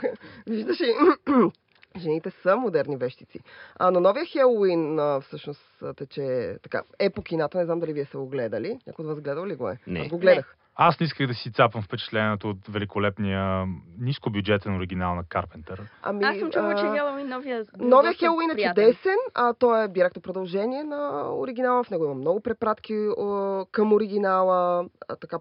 [0.06, 0.12] е.
[0.46, 0.94] Виждаш ли,
[1.98, 3.40] жените са модерни вещици.
[3.76, 6.82] А, но новия Хелуин а, всъщност тече така.
[6.98, 8.78] Е по кината, не знам дали вие са го гледали.
[8.86, 9.78] Някой от вас гледал ли го е?
[9.86, 10.00] Не.
[10.00, 10.56] Аз го гледах.
[10.74, 13.66] Аз не исках да си цапам впечатлението от великолепния
[14.00, 15.82] нискобюджетен оригинал на Карпентър.
[16.02, 16.84] Ами, Аз съм чувала, че
[17.20, 17.64] и новия.
[17.78, 21.84] Новия Хелуин е чудесен, а той е директно продължение на оригинала.
[21.84, 25.38] В него има много препратки а, към оригинала, а, така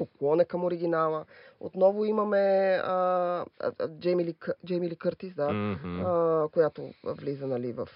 [0.00, 1.24] поклон е към оригинала.
[1.60, 2.38] Отново имаме
[2.84, 3.44] а,
[4.00, 4.34] Джейми, Ли,
[4.66, 6.00] Джейми Ли Къртис, да, Мгм.
[6.06, 7.88] а, която влиза нали, в,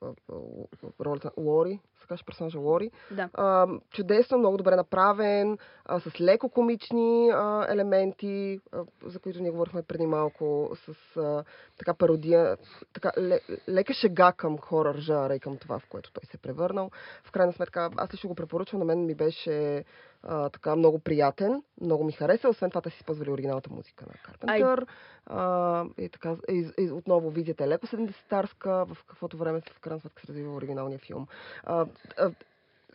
[0.00, 0.36] в, в,
[0.82, 2.90] в ролята Лори, сега ще персонажа Лори.
[3.10, 3.28] Да.
[3.34, 9.50] А, чудесно, много добре направен, а, с леко комични а, елементи, а, за които ние
[9.50, 11.44] говорихме преди малко, с а,
[11.78, 12.56] така пародия,
[12.92, 16.40] така ле, лека шега към хорър жанра и към това, в което той се е
[16.40, 16.90] превърнал.
[17.24, 19.84] В крайна сметка, аз лично го препоръчвам, на мен ми беше
[20.22, 24.12] а, така много приятен, много ми хареса, освен това те си използвали оригиналната музика на
[24.22, 24.86] Карпентър.
[25.26, 30.00] А, и така, и, и, отново визията е леко 70-тарска, в каквото време в крайна
[30.00, 31.26] сметка се развива оригиналния филм.
[31.64, 31.86] А,
[32.18, 32.30] а,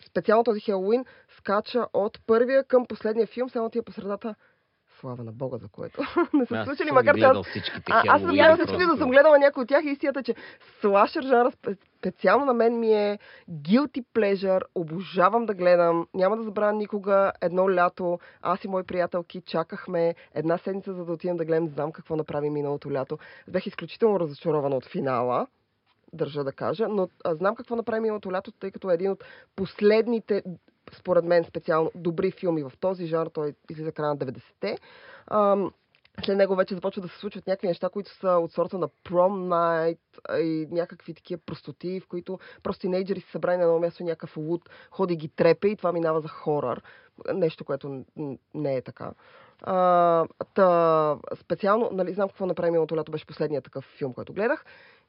[0.06, 1.06] специално този Хелоуин
[1.38, 4.36] скача от първия към последния филм, само ти е по средата.
[5.00, 6.02] Слава на Бога, за което
[6.34, 8.74] не са случили, макар че аз всичките а, аз съм гледала просто.
[8.74, 10.36] всички, да съм гледала някои от тях и истината, че
[10.82, 13.20] слашер жанра спе- специално на мен ми е
[13.52, 19.42] guilty pleasure, обожавам да гледам, няма да забравя никога едно лято, аз и мои приятелки
[19.42, 23.18] чакахме една седмица, за да отидем да гледам, знам какво направи миналото лято.
[23.48, 25.48] Бях изключително разочарована от финала,
[26.14, 29.24] държа да кажа, но а, знам какво направи миналото лято, тъй като е един от
[29.56, 30.44] последните,
[30.96, 34.78] според мен специално, добри филми в този жанр, той излиза края на 90-те.
[35.32, 35.72] Ам,
[36.26, 39.48] след него вече започват да се случват някакви неща, които са от сорта на prom
[39.48, 44.38] night и някакви такива простоти, в които просто тинейджери са събрани на едно място някакъв
[44.38, 46.82] луд, ходи ги трепе и това минава за хорър.
[47.34, 48.06] Нещо, което
[48.54, 49.12] не е така.
[49.62, 54.66] А, та, специално, нали, знам какво направи миналото лято, беше последният такъв филм, който гледах.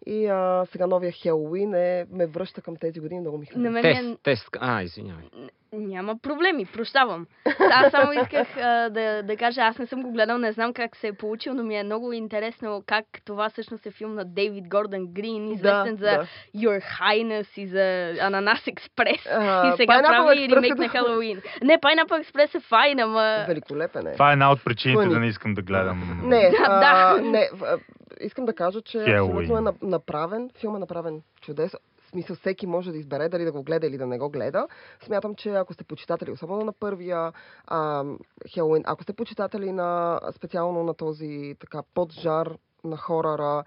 [0.06, 3.70] И а, сега новия Хелоуин е, ме връща към тези години, много ми харесва.
[3.70, 4.16] мен Тест, е...
[4.22, 4.48] тест.
[4.60, 5.24] А, извинявай.
[5.72, 7.26] Няма проблеми, прощавам.
[7.72, 10.96] Аз само исках а, да, да кажа, аз не съм го гледал, не знам как
[10.96, 14.68] се е получил, но ми е много интересно как това всъщност е филм на Дейвид
[14.68, 16.26] Гордън Грин, известен за да.
[16.56, 19.26] Your Highness и за Ананас Експрес.
[19.32, 20.88] А, и сега Pineapple прави Express ремейк е на да.
[20.88, 21.42] Хелоуин.
[21.62, 23.44] Не, Pineapple Express е файн, ама...
[23.48, 24.12] Великолепен е.
[24.12, 25.14] Това е една от причините Фъни.
[25.14, 26.20] да не искам да гледам.
[26.24, 27.22] Не, Да, а, да.
[27.22, 27.48] не,
[28.20, 31.78] искам да кажа, че абсолютно е на- направен, филм е направен чудесно.
[31.98, 34.68] В смисъл, всеки може да избере дали да го гледа или да не го гледа.
[35.02, 37.32] Смятам, че ако сте почитатели, особено на първия
[37.66, 38.04] а,
[38.48, 42.54] Хелоуин, ако сте почитатели на специално на този така поджар
[42.84, 43.64] на хорара,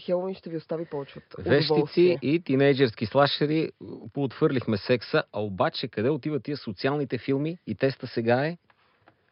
[0.00, 3.70] Хелоуин ще ви остави повече от Вещици и тинейджерски слашери
[4.12, 7.58] поотвърлихме секса, а обаче къде отиват тия социалните филми?
[7.66, 8.56] И теста сега е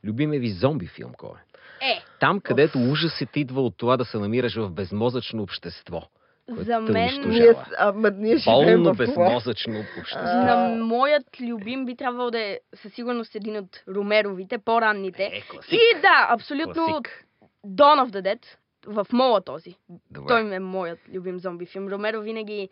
[0.05, 1.51] любиме ви зомби филм, кой е?
[1.81, 6.03] Е, Там, където ужасът идва от това да се намираш в безмозъчно общество.
[6.49, 7.29] за мен...
[7.29, 8.95] Ние, ама, живеем това.
[8.95, 10.23] безмозъчно общество.
[10.23, 15.25] На моят любим би трябвало да е със сигурност един от Ромеровите, по-ранните.
[15.25, 15.73] Е, класик.
[15.73, 17.27] И да, абсолютно Класик.
[17.67, 18.45] Dawn of the Dead,
[18.87, 19.75] в мола този.
[20.11, 20.29] Добре.
[20.29, 21.89] Той е моят любим зомби филм.
[21.89, 22.69] Ромеро винаги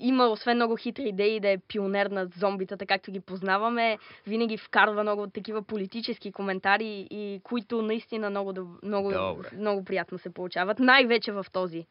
[0.00, 5.02] има, освен много хитри идеи, да е пионер на зомбитата, както ги познаваме, винаги вкарва
[5.02, 9.48] много такива политически коментари, и които наистина много, много, Добре.
[9.56, 10.78] много приятно се получават.
[10.78, 11.86] Най-вече в този.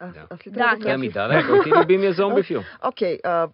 [0.00, 0.26] Аз, Да.
[0.30, 0.98] аз ли Да, да кажа?
[0.98, 2.64] ми даде, кой ти е любимия зомби филм?
[2.84, 3.48] Окей, а,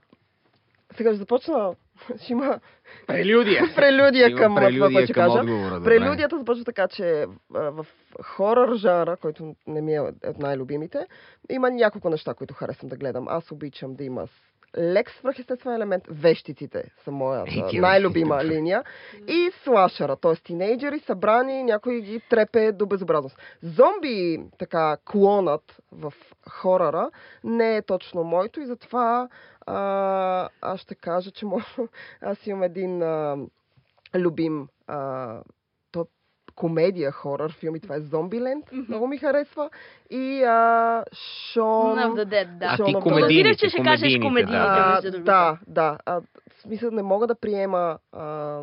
[0.96, 1.74] сега ще започна.
[2.22, 2.60] Ще има
[3.06, 3.64] Прелюдия.
[3.76, 5.40] прелюдия към това, прелюдия което ще към кажа.
[5.40, 5.80] отговора.
[5.84, 7.86] Прелюдията започва така, че а, в
[8.22, 11.06] хорър жанра, който не ми е от най-любимите,
[11.50, 13.28] има няколко неща, които харесвам да гледам.
[13.28, 14.26] Аз обичам да има
[14.78, 16.04] лек свръхестествен елемент.
[16.08, 18.54] Вещиците са моята Ей, ти, най-любима добре.
[18.54, 18.84] линия.
[19.28, 20.34] И слашера, т.е.
[20.34, 23.38] тинейджери събрани, някой ги трепе до безобразност.
[23.62, 26.12] Зомби, така, клонът в
[26.50, 27.10] хоръра
[27.44, 29.28] не е точно моето и затова
[29.66, 31.64] а, аз ще кажа, че може...
[32.20, 33.36] аз имам един а,
[34.14, 35.40] любим а,
[36.56, 38.72] комедия, хорър филм и това е Зомбиленд.
[38.72, 38.84] Мгм.
[38.88, 39.70] Много ми харесва.
[40.10, 41.04] И а,
[41.52, 41.98] Шон...
[41.98, 42.66] Of the Dead, да.
[42.66, 45.00] А Шон ти комедийните, че ще кажеш комедийните, да.
[45.06, 45.98] А, да, да.
[46.06, 48.62] А, в смисъл не мога да приема а,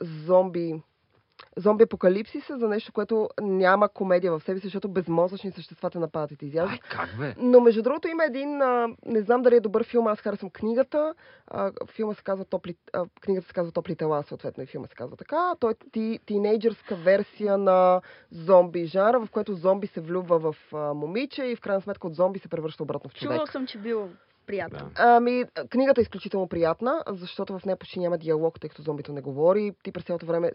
[0.00, 0.82] зомби
[1.56, 6.30] зомби апокалипсиса за нещо, което няма комедия в себе си, защото безмозъчни същества те нападат
[6.30, 6.70] и те изяждат.
[6.70, 7.34] Ай, как бе?
[7.38, 11.14] Но между другото има един, а, не знам дали е добър филм, аз харесвам книгата.
[11.46, 14.94] А, филма се казва Топли, а, книгата се казва Топли тела, съответно и филма се
[14.94, 15.54] казва така.
[15.60, 20.94] Той е ти, тинейджърска версия на зомби жанра, в което зомби се влюбва в а,
[20.94, 23.32] момиче и в крайна сметка от зомби се превръща обратно в човек.
[23.32, 24.08] Чувал съм, че бил
[24.46, 24.78] приятно.
[24.78, 25.16] Да.
[25.16, 29.20] Ами, книгата е изключително приятна, защото в нея почти няма диалог, тъй като зомбито не
[29.20, 29.72] говори.
[29.82, 30.52] Ти през цялото време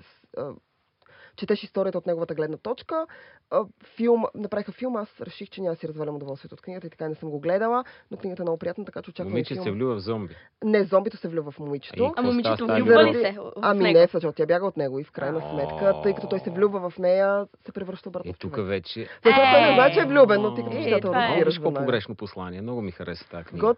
[1.36, 3.06] четеш историята от неговата гледна точка.
[3.52, 3.64] А,
[3.96, 7.10] филм, направиха филм, аз реших, че няма да си развалям удоволствието от книгата и така
[7.10, 9.64] не съм го гледала, но книгата е много приятна, така че очаквам и Момиче филм.
[9.64, 10.36] се влюбва в зомби.
[10.64, 12.06] Не, зомбито се влюбва в момичето.
[12.06, 13.22] А какво момичето влюбва ли любов?
[13.22, 16.40] се Ами не, защото тя бяга от него и в крайна сметка, тъй като той
[16.40, 19.08] се влюбва в нея, се превръща обратно И в тук вече...
[19.26, 19.74] Защото не Е.
[19.74, 21.30] знае, че е влюбен, но ти като Е, читател това е.
[21.30, 21.74] разбираш нея.
[21.76, 22.62] погрешно послание.
[22.62, 23.76] Много ми хареса тази книга.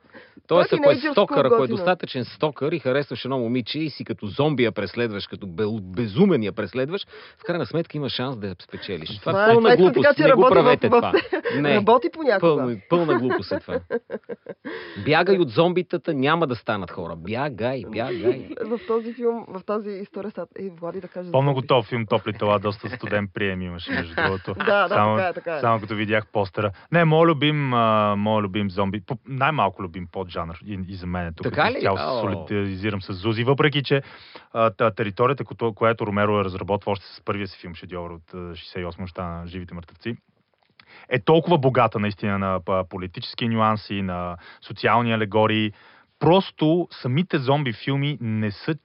[0.48, 4.06] Той е ако е стокър, ако е достатъчен стокър и харесваш едно момиче и си
[4.06, 5.48] като зомби я преследваш, като
[5.82, 9.20] безумен я преследваш, в крайна сметка има шанс да я спечелиш.
[9.20, 10.08] Това Това е пълна глупост.
[10.08, 11.14] така, Не го правете в- това.
[11.56, 11.76] Не.
[11.76, 12.40] Работи понякога.
[12.40, 13.80] Пълна, пълна глупост е това.
[15.06, 17.16] Бягай от зомбитата, няма да станат хора.
[17.18, 18.50] Бягай, бягай.
[18.62, 20.48] в този филм, в тази история са...
[20.60, 21.26] Ей, Влади да каже...
[21.26, 21.68] за По-много зомби.
[21.68, 24.54] топ филм Топли тела, доста студен прием имаше, между другото.
[24.56, 25.62] Да, да, само, така е, така е.
[25.62, 26.72] само като видях постера.
[26.92, 31.28] Не, моят любим, а, моят любим зомби, по, най-малко любим поджанър и, и за мен
[31.28, 31.44] е тук.
[31.44, 31.82] Така ли?
[31.82, 34.02] Цяло се солидаризирам с Зузи, въпреки че
[34.54, 38.34] а, та, територията, която, която Ромеро е разработва още с първия си филм Шедьовър от
[38.34, 40.18] а, 68 нощта на живите мъртвци,
[41.10, 45.72] е толкова богата наистина на политически нюанси, на социални алегории.
[46.20, 48.76] Просто самите зомби филми не са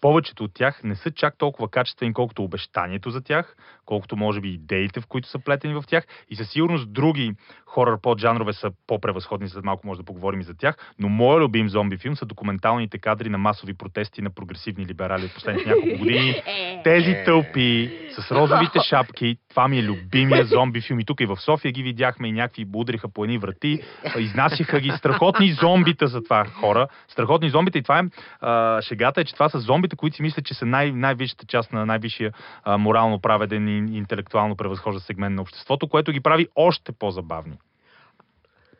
[0.00, 3.56] повечето от тях не са чак толкова качествени, колкото обещанието за тях,
[3.86, 6.06] колкото може би идеите, в които са плетени в тях.
[6.30, 7.34] И със сигурност други
[7.66, 10.76] хорър поджанрове са по-превъзходни, след малко може да поговорим и за тях.
[10.98, 15.34] Но моят любим зомби филм са документалните кадри на масови протести на прогресивни либерали от
[15.34, 16.42] последните няколко години.
[16.84, 21.00] Тези тълпи с розовите шапки, това ми е любимия зомби филм.
[21.00, 23.82] И тук и в София ги видяхме и някакви удряха по едни врати,
[24.18, 24.90] изнасяха ги.
[24.90, 26.88] Страхотни зомбита за това хора.
[27.08, 28.02] Страхотни зомбита и това е,
[28.40, 31.46] а, шегата е, че това са зомбита, зомбите, които си мислят, че са най- най-висшата
[31.46, 32.32] част на най-висшия
[32.64, 37.58] а, морално праведен и интелектуално превъзхожда сегмент на обществото, което ги прави още по-забавни.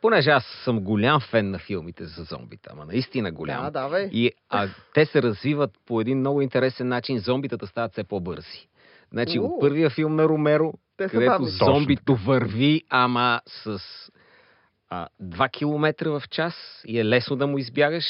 [0.01, 3.63] Понеже аз съм голям фен на филмите за зомбите, ама наистина голям.
[3.63, 4.09] Да, давай.
[4.11, 7.19] И а, те се развиват по един много интересен начин.
[7.19, 8.67] Зомбитата стават все по-бързи.
[9.11, 13.79] Значи от първия филм на Ромеро, Те където зомбито върви, ама с
[14.89, 16.53] а, 2 км в час
[16.87, 18.05] и е лесно да му избягаш.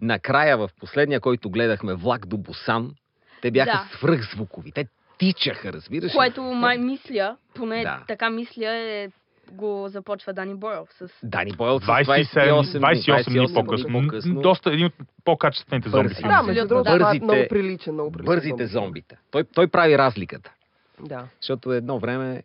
[0.00, 2.94] Накрая, в последния, който гледахме, влак до Бусан,
[3.42, 3.96] те бяха Да.
[3.98, 4.72] свръхзвукови.
[4.72, 4.86] Те
[5.18, 6.12] тичаха, разбираш?
[6.12, 8.02] Което май мисля, поне Да.
[8.08, 9.08] така мисля, е,
[9.50, 11.08] го започва Дани Бойл с...
[11.22, 14.02] Дани Бойл с 27, 28, 28 дни 28 по-късно.
[14.02, 14.40] по-късно.
[14.42, 14.92] Доста един от
[15.24, 16.14] по-качествените зомби Бързи.
[16.14, 16.30] филми.
[16.30, 18.26] Да, между другото, е Бързите- много приличен, много приличен.
[18.26, 19.16] Бързите зомбите.
[19.30, 20.52] Той, той прави разликата.
[21.00, 21.26] Да.
[21.40, 22.42] Защото едно време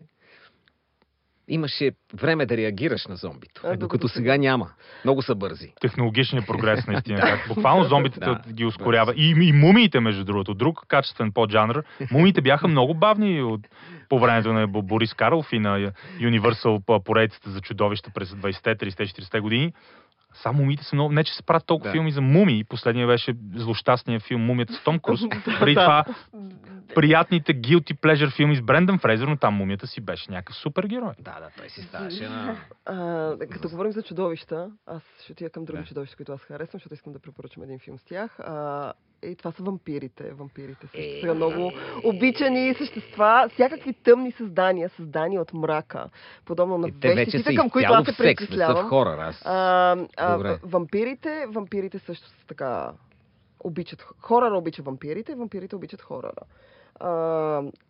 [1.49, 3.61] имаше време да реагираш на зомбито.
[3.63, 4.69] А, докато сега няма.
[5.05, 5.73] Много са бързи.
[5.81, 7.19] технологичния прогрес, наистина.
[7.21, 8.41] как Буквално зомбите Да.
[8.49, 9.13] ги ускорява.
[9.15, 11.83] И, и мумиите, между другото, друг качествен поджанр.
[12.11, 13.61] Мумиите бяха много бавни от,
[14.09, 18.75] по времето на Бо- Борис Карлов и на Universal по- поредицата за чудовища през 20-те,
[18.77, 19.73] 30-те, 40-те години.
[20.33, 21.11] Само мумиите са много...
[21.13, 21.91] Не, че се правят толкова Да.
[21.91, 22.63] филми за мумии.
[22.63, 25.19] Последният беше злощастният филм Мумията с Том Круз.
[25.59, 26.05] Преди това
[26.95, 31.13] приятните guilty pleasure филми с Брендан Фрейзер, но там мумията си беше някакъв супергерой.
[31.19, 32.57] Да, да, той си ставаше на...
[32.85, 35.87] А, като говорим за чудовища, аз ще отида към други Да.
[35.87, 38.39] чудовища, които аз харесвам, защото искам да препоръчам един филм с тях.
[38.39, 40.31] А, и това са вампирите.
[40.31, 41.17] Вампирите са Е.
[41.21, 41.71] сега много
[42.03, 46.09] обичани същества, всякакви тъмни създания, създания от мрака,
[46.45, 48.89] подобно на Е, Те вече са вещиците, към които аз се не са причислявам.
[48.89, 49.17] хорър.
[49.17, 49.41] Аз...
[49.45, 50.59] А, а, Добре.
[50.63, 52.91] вампирите, вампирите също са така
[53.59, 54.01] обичат.
[54.19, 56.31] Хорора обича вампирите, вампирите обичат хорора.
[56.99, 57.09] А,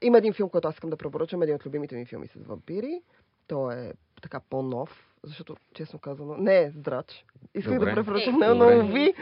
[0.02, 3.02] има един филм, който аз искам да препоръчам, един от любимите ми филми с вампири.
[3.48, 7.26] Той е така по-нов, защото, честно казано, не е здрач.
[7.56, 7.90] Исках Добре.
[7.90, 9.14] да препоръчам Е, но уви,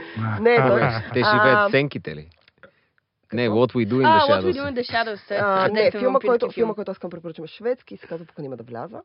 [0.41, 0.79] не е той.
[1.13, 2.29] Те А, живеят в сенките ли?
[3.33, 4.63] Не, What We Do in А, the What We Shadows.
[4.63, 5.41] Do in the Shadows.
[5.41, 6.53] А, не, е филма, който, филм.
[6.53, 9.01] филма, който аз да препоръчам е шведски и се казва Пока няма да вляза.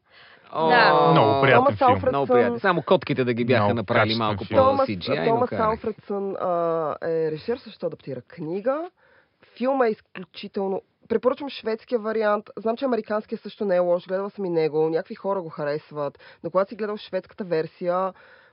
[0.53, 1.11] Да.
[1.11, 2.01] Много приятен филм.
[2.09, 2.61] Много приятен.
[2.61, 5.67] Само котките да ги бяха направили малко по-CGI, Томас карах.
[5.67, 8.91] Алфредсън а, е режисер, също адаптира книга.
[9.57, 10.83] Филма е изключително...
[11.13, 12.51] Препоръчвам шведския вариант.
[12.57, 14.07] Знам, че американския също не е лош.
[14.07, 14.89] Гледала съм и него.
[14.89, 16.19] Някакви хора го харесват.
[16.45, 18.13] Но когато си гледал шведската версия,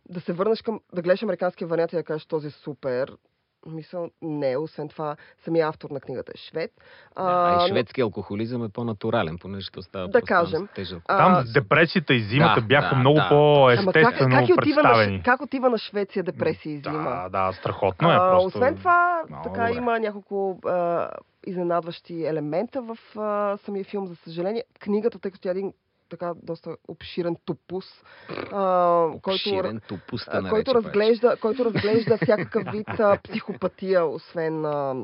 [0.10, 0.80] да се върнеш към...
[0.94, 3.18] да гледаш американския вариант и да кажеш този е супер.
[3.66, 4.58] Мисъл, не.
[4.58, 6.72] Освен това, самия автор на книгата е швед.
[7.16, 10.68] А, но- и шведски алкохолизъм е по-натурален, понеже то става Да там кажем.
[10.76, 11.04] тежък.
[11.08, 13.22] А, Там депресията и зимата Да, бяха да, много да.
[13.22, 17.04] Ама как, по-естествено как, отива на, как отива на Швеция депресия и зима?
[17.04, 18.48] Да, да, страхотно е А, просто.
[18.48, 19.78] Освен това, много така добре.
[19.78, 21.10] има няколко а,
[21.48, 24.64] изненадващи елемента в а, самия филм, за съжаление.
[24.80, 25.74] Книгата, тъй като тя е един
[26.10, 27.86] така доста обширен топус,
[28.30, 34.66] а, който, Обширен тупус те а, който, разглежда, който разглежда всякакъв вид а, психопатия, освен,
[34.66, 34.96] а,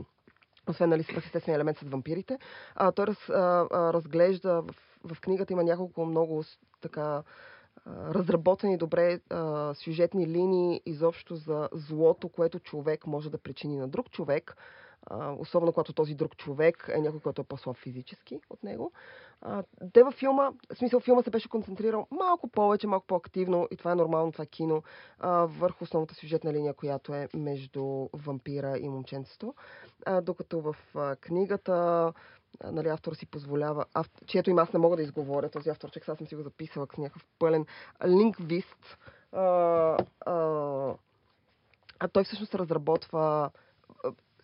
[0.69, 2.37] освен нали, свръхестествения елемент с вампирите.
[2.75, 3.33] А, той раз, а,
[3.71, 6.43] а, разглежда, в, в книгата има няколко много
[6.81, 7.23] така
[7.87, 14.11] разработени добре а, сюжетни линии изобщо за злото, което човек може да причини на друг
[14.11, 14.55] човек,
[15.37, 18.91] особено когато този друг човек е някой, който е по-слаб физически от него.
[19.93, 23.91] Те във филма, в смисъл филма се беше концентрирал малко повече, малко по-активно и това
[23.91, 24.83] е нормално, това е кино,
[25.43, 29.53] върху основната сюжетна линия, която е между вампира и момченцето.
[30.21, 30.75] Докато в
[31.21, 32.13] книгата
[32.63, 34.09] нали, автор си позволява, ав...
[34.25, 36.87] чието им аз не мога да изговоря, този автор, че аз съм си го записала
[36.95, 37.65] с някакъв пълен
[38.05, 38.97] лингвист.
[39.31, 39.41] А,
[40.25, 40.33] а,
[41.99, 43.51] а той всъщност разработва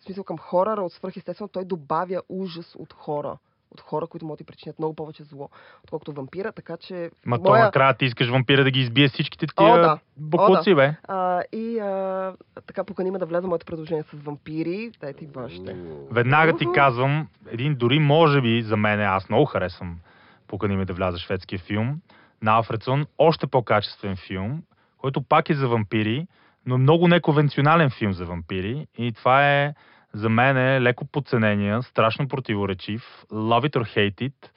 [0.02, 3.38] в смисъл към хорора от свръхестествено, той добавя ужас от хора.
[3.70, 5.48] От хора, които могат да ти причинят много повече зло,
[5.84, 7.10] отколкото вампира, така че...
[7.26, 9.98] Ма то накрая ти искаш вампира да ги избие всичките тия О, да.
[10.16, 10.94] буклуци, бе.
[11.08, 12.34] А, и а,
[12.66, 14.90] така поканиме да вляза моето предложение с вампири.
[15.00, 15.76] Дайте и вашите.
[16.10, 19.98] Веднага ти казвам, един дори може би за мен, аз много харесвам
[20.46, 22.00] Покани ме да вляза шведския филм,
[22.42, 24.62] на Алфредсон, още по-качествен филм,
[24.98, 26.26] който пак е за вампири,
[26.66, 28.86] но много неконвенционален филм за вампири.
[28.98, 29.74] И това е
[30.14, 34.50] за мен е леко подценения, страшно противоречив, Love It or Hate It,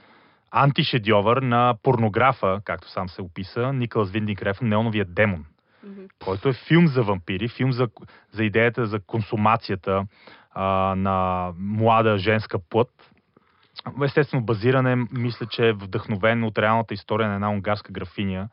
[0.52, 5.46] антишедьовър на порнографа, както сам се описа, Никълас Виндинг Рефн, Неоновия демон
[5.84, 6.02] Мгм.
[6.24, 7.88] който е филм за вампири, филм за,
[8.32, 10.06] за идеята за консумацията
[10.52, 13.12] а, на млада женска плът.
[14.04, 18.50] Естествено, базиране, мисля, че е вдъхновен от реалната история на една унгарска графиня,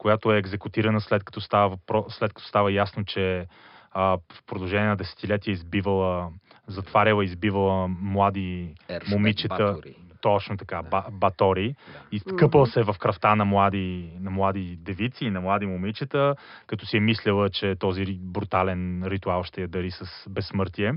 [0.00, 1.76] която е екзекутирана след като става,
[2.08, 3.46] след като става ясно, че
[3.92, 6.28] а, в продължение на десетилетия е избивала,
[6.66, 9.56] затваряла, и избивала млади Ершбет момичета.
[9.56, 9.94] Батори.
[10.20, 10.88] точно така, Да.
[10.88, 11.68] ба, батори.
[11.92, 12.16] Да.
[12.16, 16.34] И къпал се в кръвта на млади, на млади девици и на млади момичета,
[16.66, 20.94] като си е мислила, че този брутален ритуал ще я дари с безсмъртие.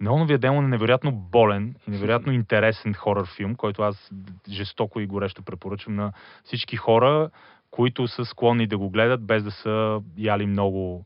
[0.00, 4.10] Неоновия демон е невероятно болен и невероятно интересен хорър филм, който аз
[4.48, 6.12] жестоко и горещо препоръчвам на
[6.44, 7.30] всички хора,
[7.72, 11.04] които са склонни да го гледат, без да са яли много,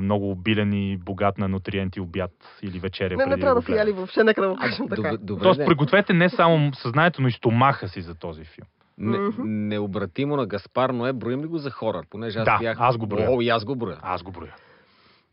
[0.00, 2.30] много обилен и богат на нутриенти обяд
[2.62, 3.16] или вечеря.
[3.16, 5.02] Не, не трябва да го се яли въобще, нека да го кажем така.
[5.02, 8.66] добре, добре, Тоест, пригответе не само съзнанието, но и стомаха си за този филм.
[8.98, 12.06] Не, необратимо на Гаспар Ное, броим ли го за хорър?
[12.10, 12.76] Понеже аз Да, бях...
[12.80, 13.30] аз го броя.
[13.30, 13.98] О, и аз го броя.
[14.02, 14.54] Аз го броя.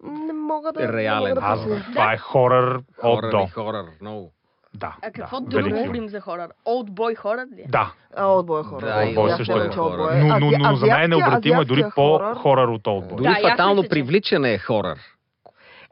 [0.04, 0.94] Не мога да...
[0.94, 1.30] Реален.
[1.30, 3.44] Мога да Аз, това е хорър от Хорър до.
[3.44, 4.32] и хорър, много.
[4.74, 6.50] Да, А какво да, друго говорим за хорър?
[6.66, 7.66] Old Boy хорър ли?
[7.68, 8.86] Да, А, отбоя хора.
[8.88, 10.00] Да, Олдбой също е че хорър.
[10.00, 10.24] Олдбой е.
[10.24, 11.94] но, но, но за мен е необратимо е дори хорър-
[12.34, 13.18] по-хорър от Олдбой.
[13.18, 14.98] Дори Да, фатално че- привличане е хорър.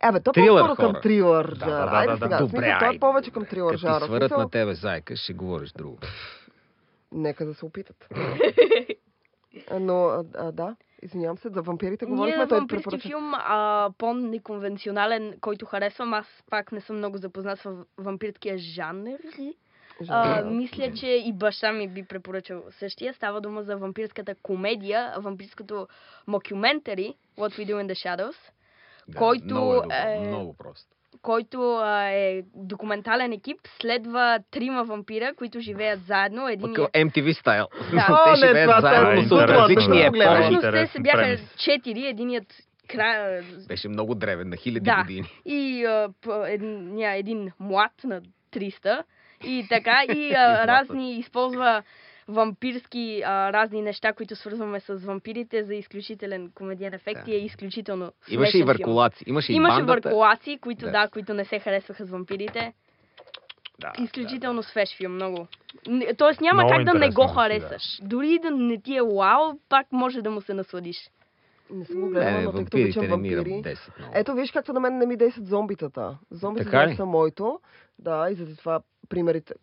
[0.01, 1.01] Абе, то Трилър по-скоро към хорър.
[1.01, 1.75] трилър Да, жара.
[1.75, 2.25] да, да, Айде да, да.
[2.25, 2.37] сега.
[2.37, 3.99] Добре, Добре, той е повече към трилър Като жара.
[3.99, 5.97] сварят смисъл, на тебе зайка, ще говориш друго.
[7.11, 8.07] Нека да се опитат.
[9.79, 12.47] Но, а, а, да, извинявам се, за вампирите Ние говорихме.
[12.47, 13.07] Той вампирски препоръча.
[13.07, 16.13] филм, а, по-неконвенционален, който харесвам.
[16.13, 19.17] Аз пак не съм много запознат с вампирския жанр.
[20.09, 23.13] А, мисля, че и баща ми би препоръчал същия.
[23.13, 25.87] Става дума за вампирската комедия, вампирското
[26.27, 28.35] мокюментари, What We Do in the Shadows,
[29.07, 30.96] Да, Който много е, е- много просто.
[31.21, 36.47] Който а, е документален екип, следва трима вампира, които живеят заедно.
[36.47, 37.67] Един Пък MTV стайл.
[37.93, 38.07] Да.
[38.11, 40.21] О, Те не, живеят това заедно е с от интересно, различни епохи.
[40.21, 42.45] Всъщност те се бяха четири, единият
[42.87, 44.97] край, Беше много древен, на хиляди Да.
[44.97, 45.27] години.
[45.45, 48.21] и а, п- един, ня, един млад на
[48.53, 49.03] 300
[49.43, 51.83] и така и а, разни използва
[52.27, 57.31] вампирски а, разни неща, които свързваме с вампирите за изключителен комедиен ефект Да.
[57.31, 59.23] и е изключително Имаше и върколаци.
[59.27, 60.09] Имаше, Имаше и бандата.
[60.09, 60.91] върколаци, които Да.
[60.91, 61.07] да.
[61.07, 62.73] които не се харесваха с вампирите.
[63.79, 65.47] Да, Изключително свеж филм, много.
[66.17, 67.83] Тоест няма Много как да не го харесаш.
[68.01, 70.97] Дори и да не ти е вау, пак може да му се насладиш.
[71.69, 73.35] Не съм го Не, гледала, но тъй като обичам вампири.
[73.35, 74.13] 10 много.
[74.15, 76.17] Ето виж както на мен не ми действат зомбитата.
[76.31, 77.59] Зомбитата са моето.
[77.99, 79.53] Да, и заради това примерите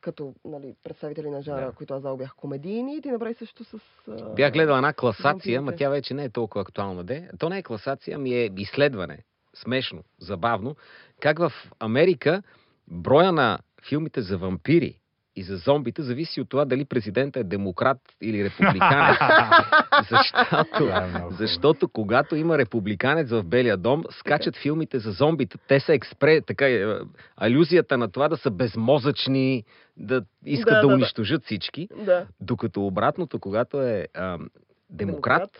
[0.00, 1.72] като нали, представители на жанра, Да.
[1.72, 3.78] които аз бяха комедийни, и ти направи също с...
[4.08, 4.34] А...
[4.34, 5.84] Бях гледал една класация, ма вампирите.
[5.84, 7.04] тя вече не е толкова актуална.
[7.04, 7.30] Де.
[7.38, 9.18] То не е класация, ами е изследване.
[9.54, 10.76] Смешно, забавно.
[11.20, 12.42] Как в Америка
[12.88, 14.99] броя на филмите за вампири
[15.40, 19.18] и за зомбите зависи от това дали президента е демократ или републиканец.
[20.10, 25.58] Защото, е защото когато има републиканец в Белия дом, скачат филмите за зомбите.
[25.68, 26.98] Те са експре, така е,
[27.36, 29.64] алюзията на това да са безмозъчни,
[29.96, 30.94] да искат Да, да, да, да.
[30.94, 31.88] унищожат всички.
[32.04, 32.26] Да.
[32.40, 34.48] Докато обратното, когато е ам,
[34.90, 35.50] демократ,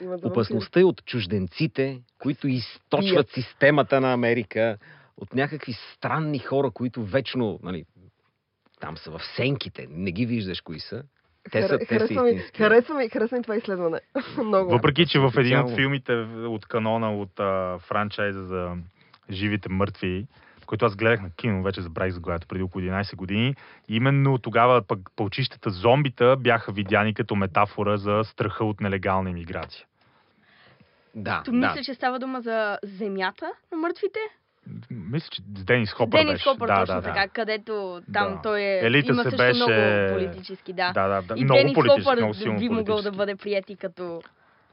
[0.00, 4.78] за опасността е от чужденците, които източват системата на Америка,
[5.16, 7.84] от някакви странни хора, които вечно, нали,
[8.80, 11.02] там са в сенките, не ги виждаш кои са.
[11.52, 12.58] Те са, те са харесва, истински.
[12.58, 14.00] харесва, ми, харесва ми това изследване.
[14.44, 14.70] Много.
[14.70, 16.12] Въпреки, че в един от филмите
[16.46, 18.76] от канона от а, франчайза за
[19.30, 20.26] живите мъртви,
[20.66, 23.54] който аз гледах на кино, вече забравих заглавието преди около 11 години,
[23.88, 29.86] именно тогава пък пълчищата зомбита бяха видяни като метафора за страха от нелегална иммиграция.
[31.14, 31.56] Да, То да.
[31.56, 34.18] мисля, че става дума за земята на мъртвите.
[34.90, 36.44] Мисля, че Денис Хопър Денис беше.
[36.44, 37.06] Хопър, да, точно да, да.
[37.08, 38.40] така, където там Да.
[38.42, 40.92] той е, Елита има се също беше- много политически, да.
[40.92, 41.34] Да, да, да.
[41.40, 44.22] И много Денис Хопър много силно би могъл да бъде приети като...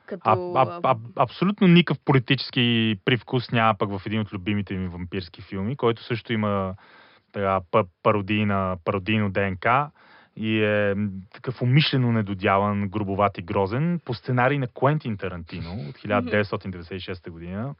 [0.05, 4.87] като А, а, а, абсолютно никакъв политически привкус няма пък в един от любимите ми
[4.87, 6.75] вампирски филми, който също има
[7.33, 7.59] така,
[8.03, 9.89] пародийна, пародийно ДНК
[10.35, 10.95] и е
[11.33, 17.75] такъв умишлено недодяван, грубоват и грозен по сценарий на Куентин Тарантино от 1996 година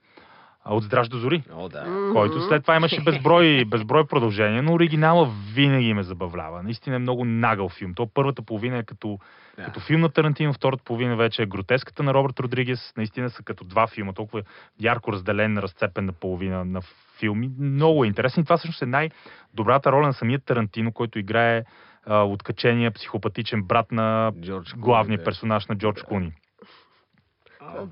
[0.66, 2.09] от Здраж до зори, О, да.
[2.14, 6.64] Който след това имаше безброй, безброй продължения, но оригинала винаги ме забавлява.
[6.64, 7.93] Наистина е много нагъл филм.
[7.93, 9.20] То първата половина е като
[9.57, 9.64] Да.
[9.64, 12.93] като филм на Тарантино, втората половина вече е гротеската на Робърт Родригес.
[12.97, 14.43] Наистина са като два филма, толкова
[14.80, 16.82] ярко разделен, разцепен на половина на
[17.20, 17.49] филми.
[17.59, 18.41] Много е интересен.
[18.41, 21.64] И това всъщност е най-добрата роля на самия Тарантино, който играе
[22.05, 25.24] а, откачения психопатичен брат на Джордж главния Клуни, да.
[25.24, 26.32] персонаж на Джордж да.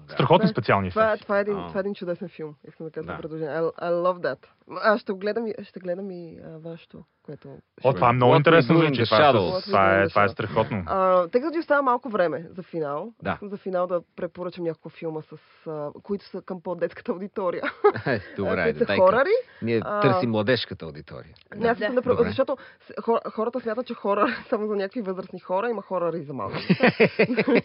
[0.08, 1.24] Страхотни специални Това, ефекти.
[1.24, 2.56] това, е един, това е един чудесен филм.
[2.68, 3.14] Искам да кажа Да.
[3.14, 3.20] да.
[3.20, 3.52] предложение.
[3.52, 4.46] I, I love that.
[4.84, 7.48] Аз ще го гледам и, ще гледам и а, вашето, което...
[7.84, 9.02] О, това е много What we интересно звучи.
[9.02, 10.84] the Това, е- това, е, това е страхотно.
[10.86, 13.38] А, тъй като ни остава малко време за финал, Да.
[13.42, 15.38] за финал да препоръчам няколко филма, с,
[15.70, 17.64] а, които са към по-детската аудитория.
[18.06, 19.30] Е, Добре, които са хорари.
[19.62, 20.00] Ние А.
[20.02, 21.34] търсим младежката аудитория.
[21.56, 22.58] Не, аз да, да защото
[23.02, 26.34] хора, хората смятат, че хорър е само за някакви възрастни хора, има хорър и за
[26.34, 26.68] малки.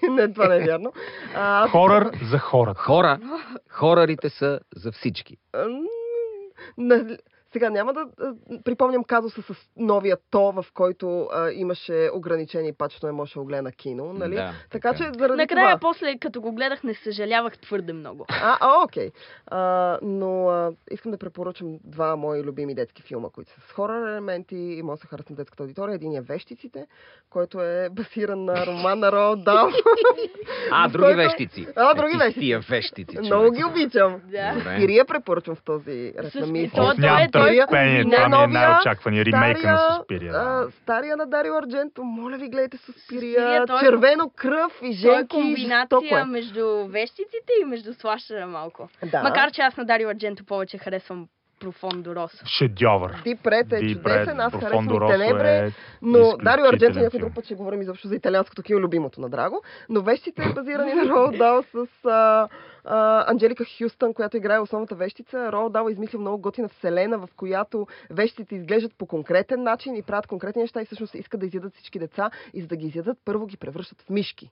[0.11, 0.93] не, това не е вярно.
[1.35, 2.81] А, Хорър за хората.
[2.81, 3.19] Хора,
[3.71, 5.37] хорарите са за всички.
[6.79, 7.17] На-
[7.57, 8.33] Сега няма да а,
[8.65, 13.41] припомням казуса с новия то, в който а, имаше ограничение и пачето не можеше да
[13.41, 14.35] го гледа на кино, нали?
[14.35, 15.05] Да, така, така.
[15.05, 15.91] че заради Накрая, това...
[15.91, 18.27] после, като го гледах, не съжалявах твърде много.
[18.29, 19.11] А, а, окей.
[19.47, 19.61] А,
[20.03, 24.57] но а, искам да препоръчам два мои любими детски филма, които са с хорър елементи
[24.57, 25.95] и може да се харесат на детската аудитория.
[25.95, 26.87] Един е Вещиците,
[27.31, 29.71] който е базиран на роман на Роald Дал.
[30.71, 31.67] А, други който- вещици.
[31.77, 32.41] А, Е, други ти с вещици.
[32.41, 33.19] Тия вещици.
[33.19, 34.21] Много ги обичам.
[34.25, 34.57] Да.
[34.61, 36.71] Спирия препоръчвам в този ред на и мисли.
[36.77, 38.03] той- той е търпение.
[38.03, 38.27] комбинация.
[38.27, 40.33] Това ми е най-очаквания ремейка на Суспирия.
[40.35, 44.81] а, стария на Дарио Ардженто, моля ви гледайте Суспирия, Суспирия, той е- червено кръв и
[44.81, 45.17] Той е женки.
[45.17, 46.25] жестоко комбинация е.
[46.25, 47.27] между вещиците
[47.63, 48.89] и между слашера малко.
[49.05, 49.23] Да.
[49.23, 51.27] Макар, че аз на Дарио Ардженто повече харесвам
[51.61, 52.47] Профондо Росо.
[52.47, 53.21] Шедьовър.
[53.25, 57.35] Дип Ред е Ред, чудесен, аз харесвам Росо Тенебре, е но Дарио Ардженто някой друг
[57.35, 61.05] път ще говорим изобщо за италианското кино, любимото на Драго, но вещите е базирани на
[61.09, 62.49] Роуд Дал с а,
[62.85, 65.53] а, Анджелика Хюстън, която играе основната вещица.
[65.53, 70.03] Роуд Дал е измислил много готина вселена, в която вещите изглеждат по конкретен начин и
[70.03, 73.19] правят конкретни неща и всъщност искат да изядат всички деца и за да ги изядат,
[73.25, 74.51] първо ги превръщат в мишки.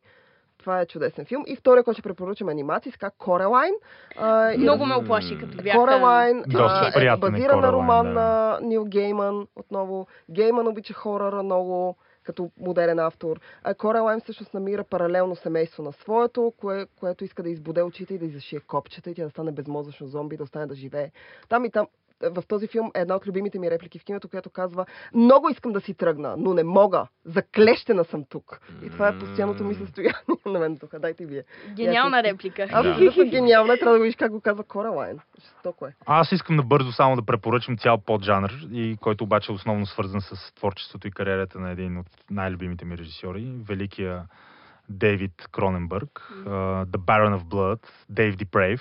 [0.59, 1.45] Това е чудесен филм.
[1.47, 3.75] И втория, който ще препоръчам е анимации, така Корелайн.
[4.17, 5.79] А, и Много ме оплаши, като бяха...
[5.79, 8.13] Корелайн а, е е базиран на роман да.
[8.13, 9.47] на Нил Гейман.
[9.57, 13.41] Отново, Гейман обича хорора много като модерен автор.
[13.65, 18.19] А Корелайн всъщност намира паралелно семейство на своето, кое, което иска да избуде очите и
[18.19, 21.11] да иззашие копчета и тя да стане безмозъчно зомби, да остане да живее.
[21.49, 21.87] Там и там
[22.23, 25.73] в този филм е една от любимите ми реплики в киното, която казва Много искам
[25.73, 27.07] да си тръгна, но не мога.
[27.25, 28.61] Заклещена съм тук.
[28.87, 30.15] И това е постоянното ми състояние
[30.47, 30.99] на мен тук.
[30.99, 31.43] Дайте и вие.
[31.75, 32.69] Гениална реплика.
[32.73, 33.77] Абсолютно гениална.
[33.77, 35.19] Трябва да го видиш как го казва Корелайн.
[35.41, 35.95] Жестоко е.
[36.07, 40.55] Аз искам набързо само да препоръчам цял поджанр, и който обаче е основно свързан с
[40.55, 44.23] творчеството и кариерата на един от най-любимите ми режисьори, великия
[44.89, 48.81] Дейвид Кроненбърг, uh, The Baron of Blood, Dave Deprave,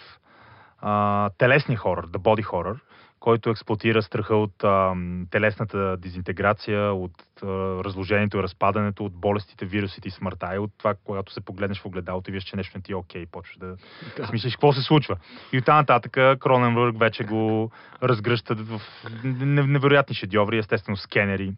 [1.38, 2.80] телесния хорър, The Body Horror,
[3.20, 7.12] който експлуатира страха от ам, телесната дезинтеграция, от
[7.44, 7.48] а,
[7.84, 10.56] разложението и разпадането, от болестите, вирусите и смъртта.
[10.56, 12.96] И от това, когато се погледнеш в огледалото и виждаш, че нещо не ти е
[12.96, 13.76] окей, почваш да
[14.18, 14.28] Да.
[14.28, 15.18] смислиш какво се случва.
[15.54, 17.72] И оттам нататък Кроненбърг вече го
[18.04, 18.82] разгръщат в
[19.24, 21.54] не- невероятни шедьоври, естествено скенери,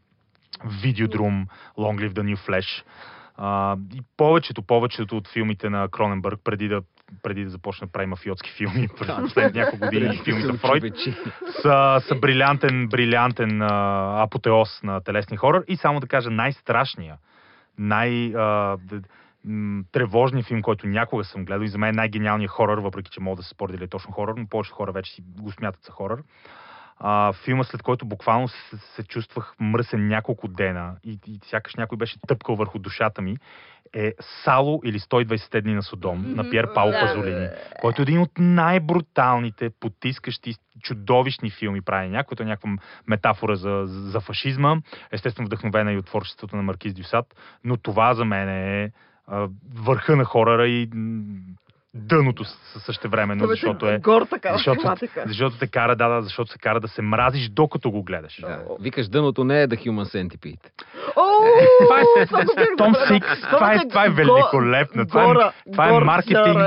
[0.81, 1.47] Видеодрум,
[1.77, 2.83] Long Live the New Flash.
[3.37, 6.81] А, и повечето, повечето от филмите на Кроненбърг, преди да,
[7.23, 10.83] преди да започне да прави мафиотски филми през последните няколко години, филми за Фройд,
[11.61, 15.63] са, са брилянтен, брилянтен а, апотеоз на телесния хорър.
[15.67, 17.17] И само да кажа, най-страшния,
[17.77, 18.77] най- а,
[19.91, 23.35] тревожният филм, който някога съм гледал и за мен е най-гениалният хорър, въпреки че мога
[23.35, 25.91] да се спори дали е точно хорър, но повечето хора вече си го смятат за
[25.91, 26.23] хорър.
[26.99, 31.97] А, филма, след който буквално се, се чувствах мръсен няколко дена и, и сякаш някой
[31.97, 33.37] беше тъпкал върху душата ми,
[33.93, 36.49] е Сало или 120 дни на Содом на.
[36.49, 36.99] Пьер Пауло Да.
[36.99, 37.47] Пазолини,
[37.81, 42.09] който е един от най-бруталните, потискащи, чудовищни филми прави.
[42.09, 42.69] Някой е някаква
[43.07, 44.77] метафора за, за фашизма,
[45.11, 47.25] естествено вдъхновена и от творчеството на Маркиз Дюсад,
[47.63, 48.91] но това за мен е
[49.73, 50.89] върха на хорора и
[51.95, 52.43] дъното
[52.79, 55.23] също времено, Това беше защото е Гор такава защото, тематика.
[55.27, 58.41] защото те кара, да, да, защото се кара да се мразиш докато го гледаш.
[58.41, 58.61] Да.
[58.79, 60.69] Викаш, дъното не е The Human Centipede.
[62.57, 62.95] Е Том.
[63.07, 65.05] Сикс, това е, е великолепно.
[65.07, 65.53] Това
[65.89, 66.57] е, е маркетинг,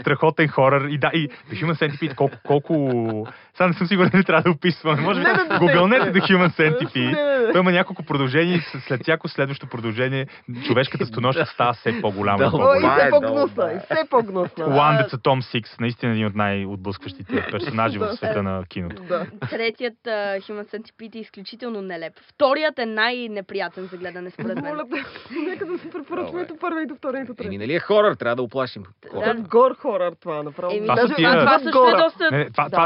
[0.00, 0.88] страхотен хорър.
[0.88, 3.28] И да, и The Human Centipede, колко, колко...
[3.56, 5.02] Сега не съм сигурен, не трябва да описвам.
[5.02, 6.12] Може би Не, не, не, гугълнете не.
[6.12, 7.52] The Human Centipede.
[7.52, 10.26] Той има няколко продължения и след всяко следващо продължение
[10.66, 12.44] човешката стоноща става все по-голяма.
[12.44, 14.66] и О, и все е по-гнусна, и все по-гнусна.
[14.66, 19.02] Ландеца Том Сикс, наистина един от най-отблъскващите персонажи в света на киното.
[19.02, 19.26] Да.
[19.50, 22.12] Третият Human Centipede е изключително нелеп.
[22.34, 24.64] Вторият е най-неприятен за гледане, според мен.
[24.64, 24.84] Моля
[25.48, 27.46] нека да се препоръчваме до първи и до втори и до трети.
[27.46, 28.82] Еми, нали е хорър, трябва да оплашим.
[29.02, 29.08] Да.
[29.08, 29.36] Хорър.
[29.36, 30.74] Гор хорър това, направо.
[30.74, 30.88] Еми, е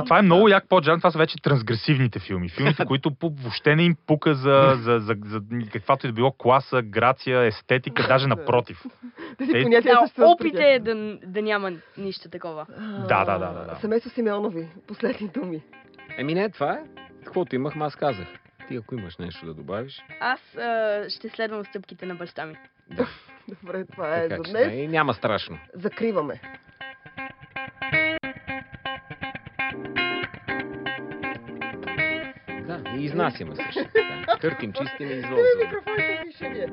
[0.05, 2.49] това е много як поджан, това са вече трансгресивните филми.
[2.49, 5.41] Филмите, които по- въобще не им пука за, за, за, за
[5.73, 8.83] каквато и да било класа, грация, естетика, даже напротив.
[9.39, 10.67] Тези понятия Да, съществуват при опит тях.
[10.67, 10.95] е да,
[11.27, 12.67] да няма нищо такова.
[13.09, 13.79] Да, да, да, да, да.
[13.81, 15.63] Семейство Симеонови, последни думи.
[16.19, 16.79] Еми не, това е.
[17.25, 18.27] Каквото имах, аз казах.
[18.69, 22.55] Ти ако имаш нещо да добавиш, Аз а, ще следвам стъпките на баща ми.
[23.63, 24.67] Добре, това е така за че днес.
[24.67, 25.59] не, няма страшно.
[25.75, 26.41] Закриваме.
[32.93, 34.39] Да, и изнасяме също така.
[34.41, 35.65] Къртим, чистим и извозваме.
[35.65, 36.67] Микрофоните вишение.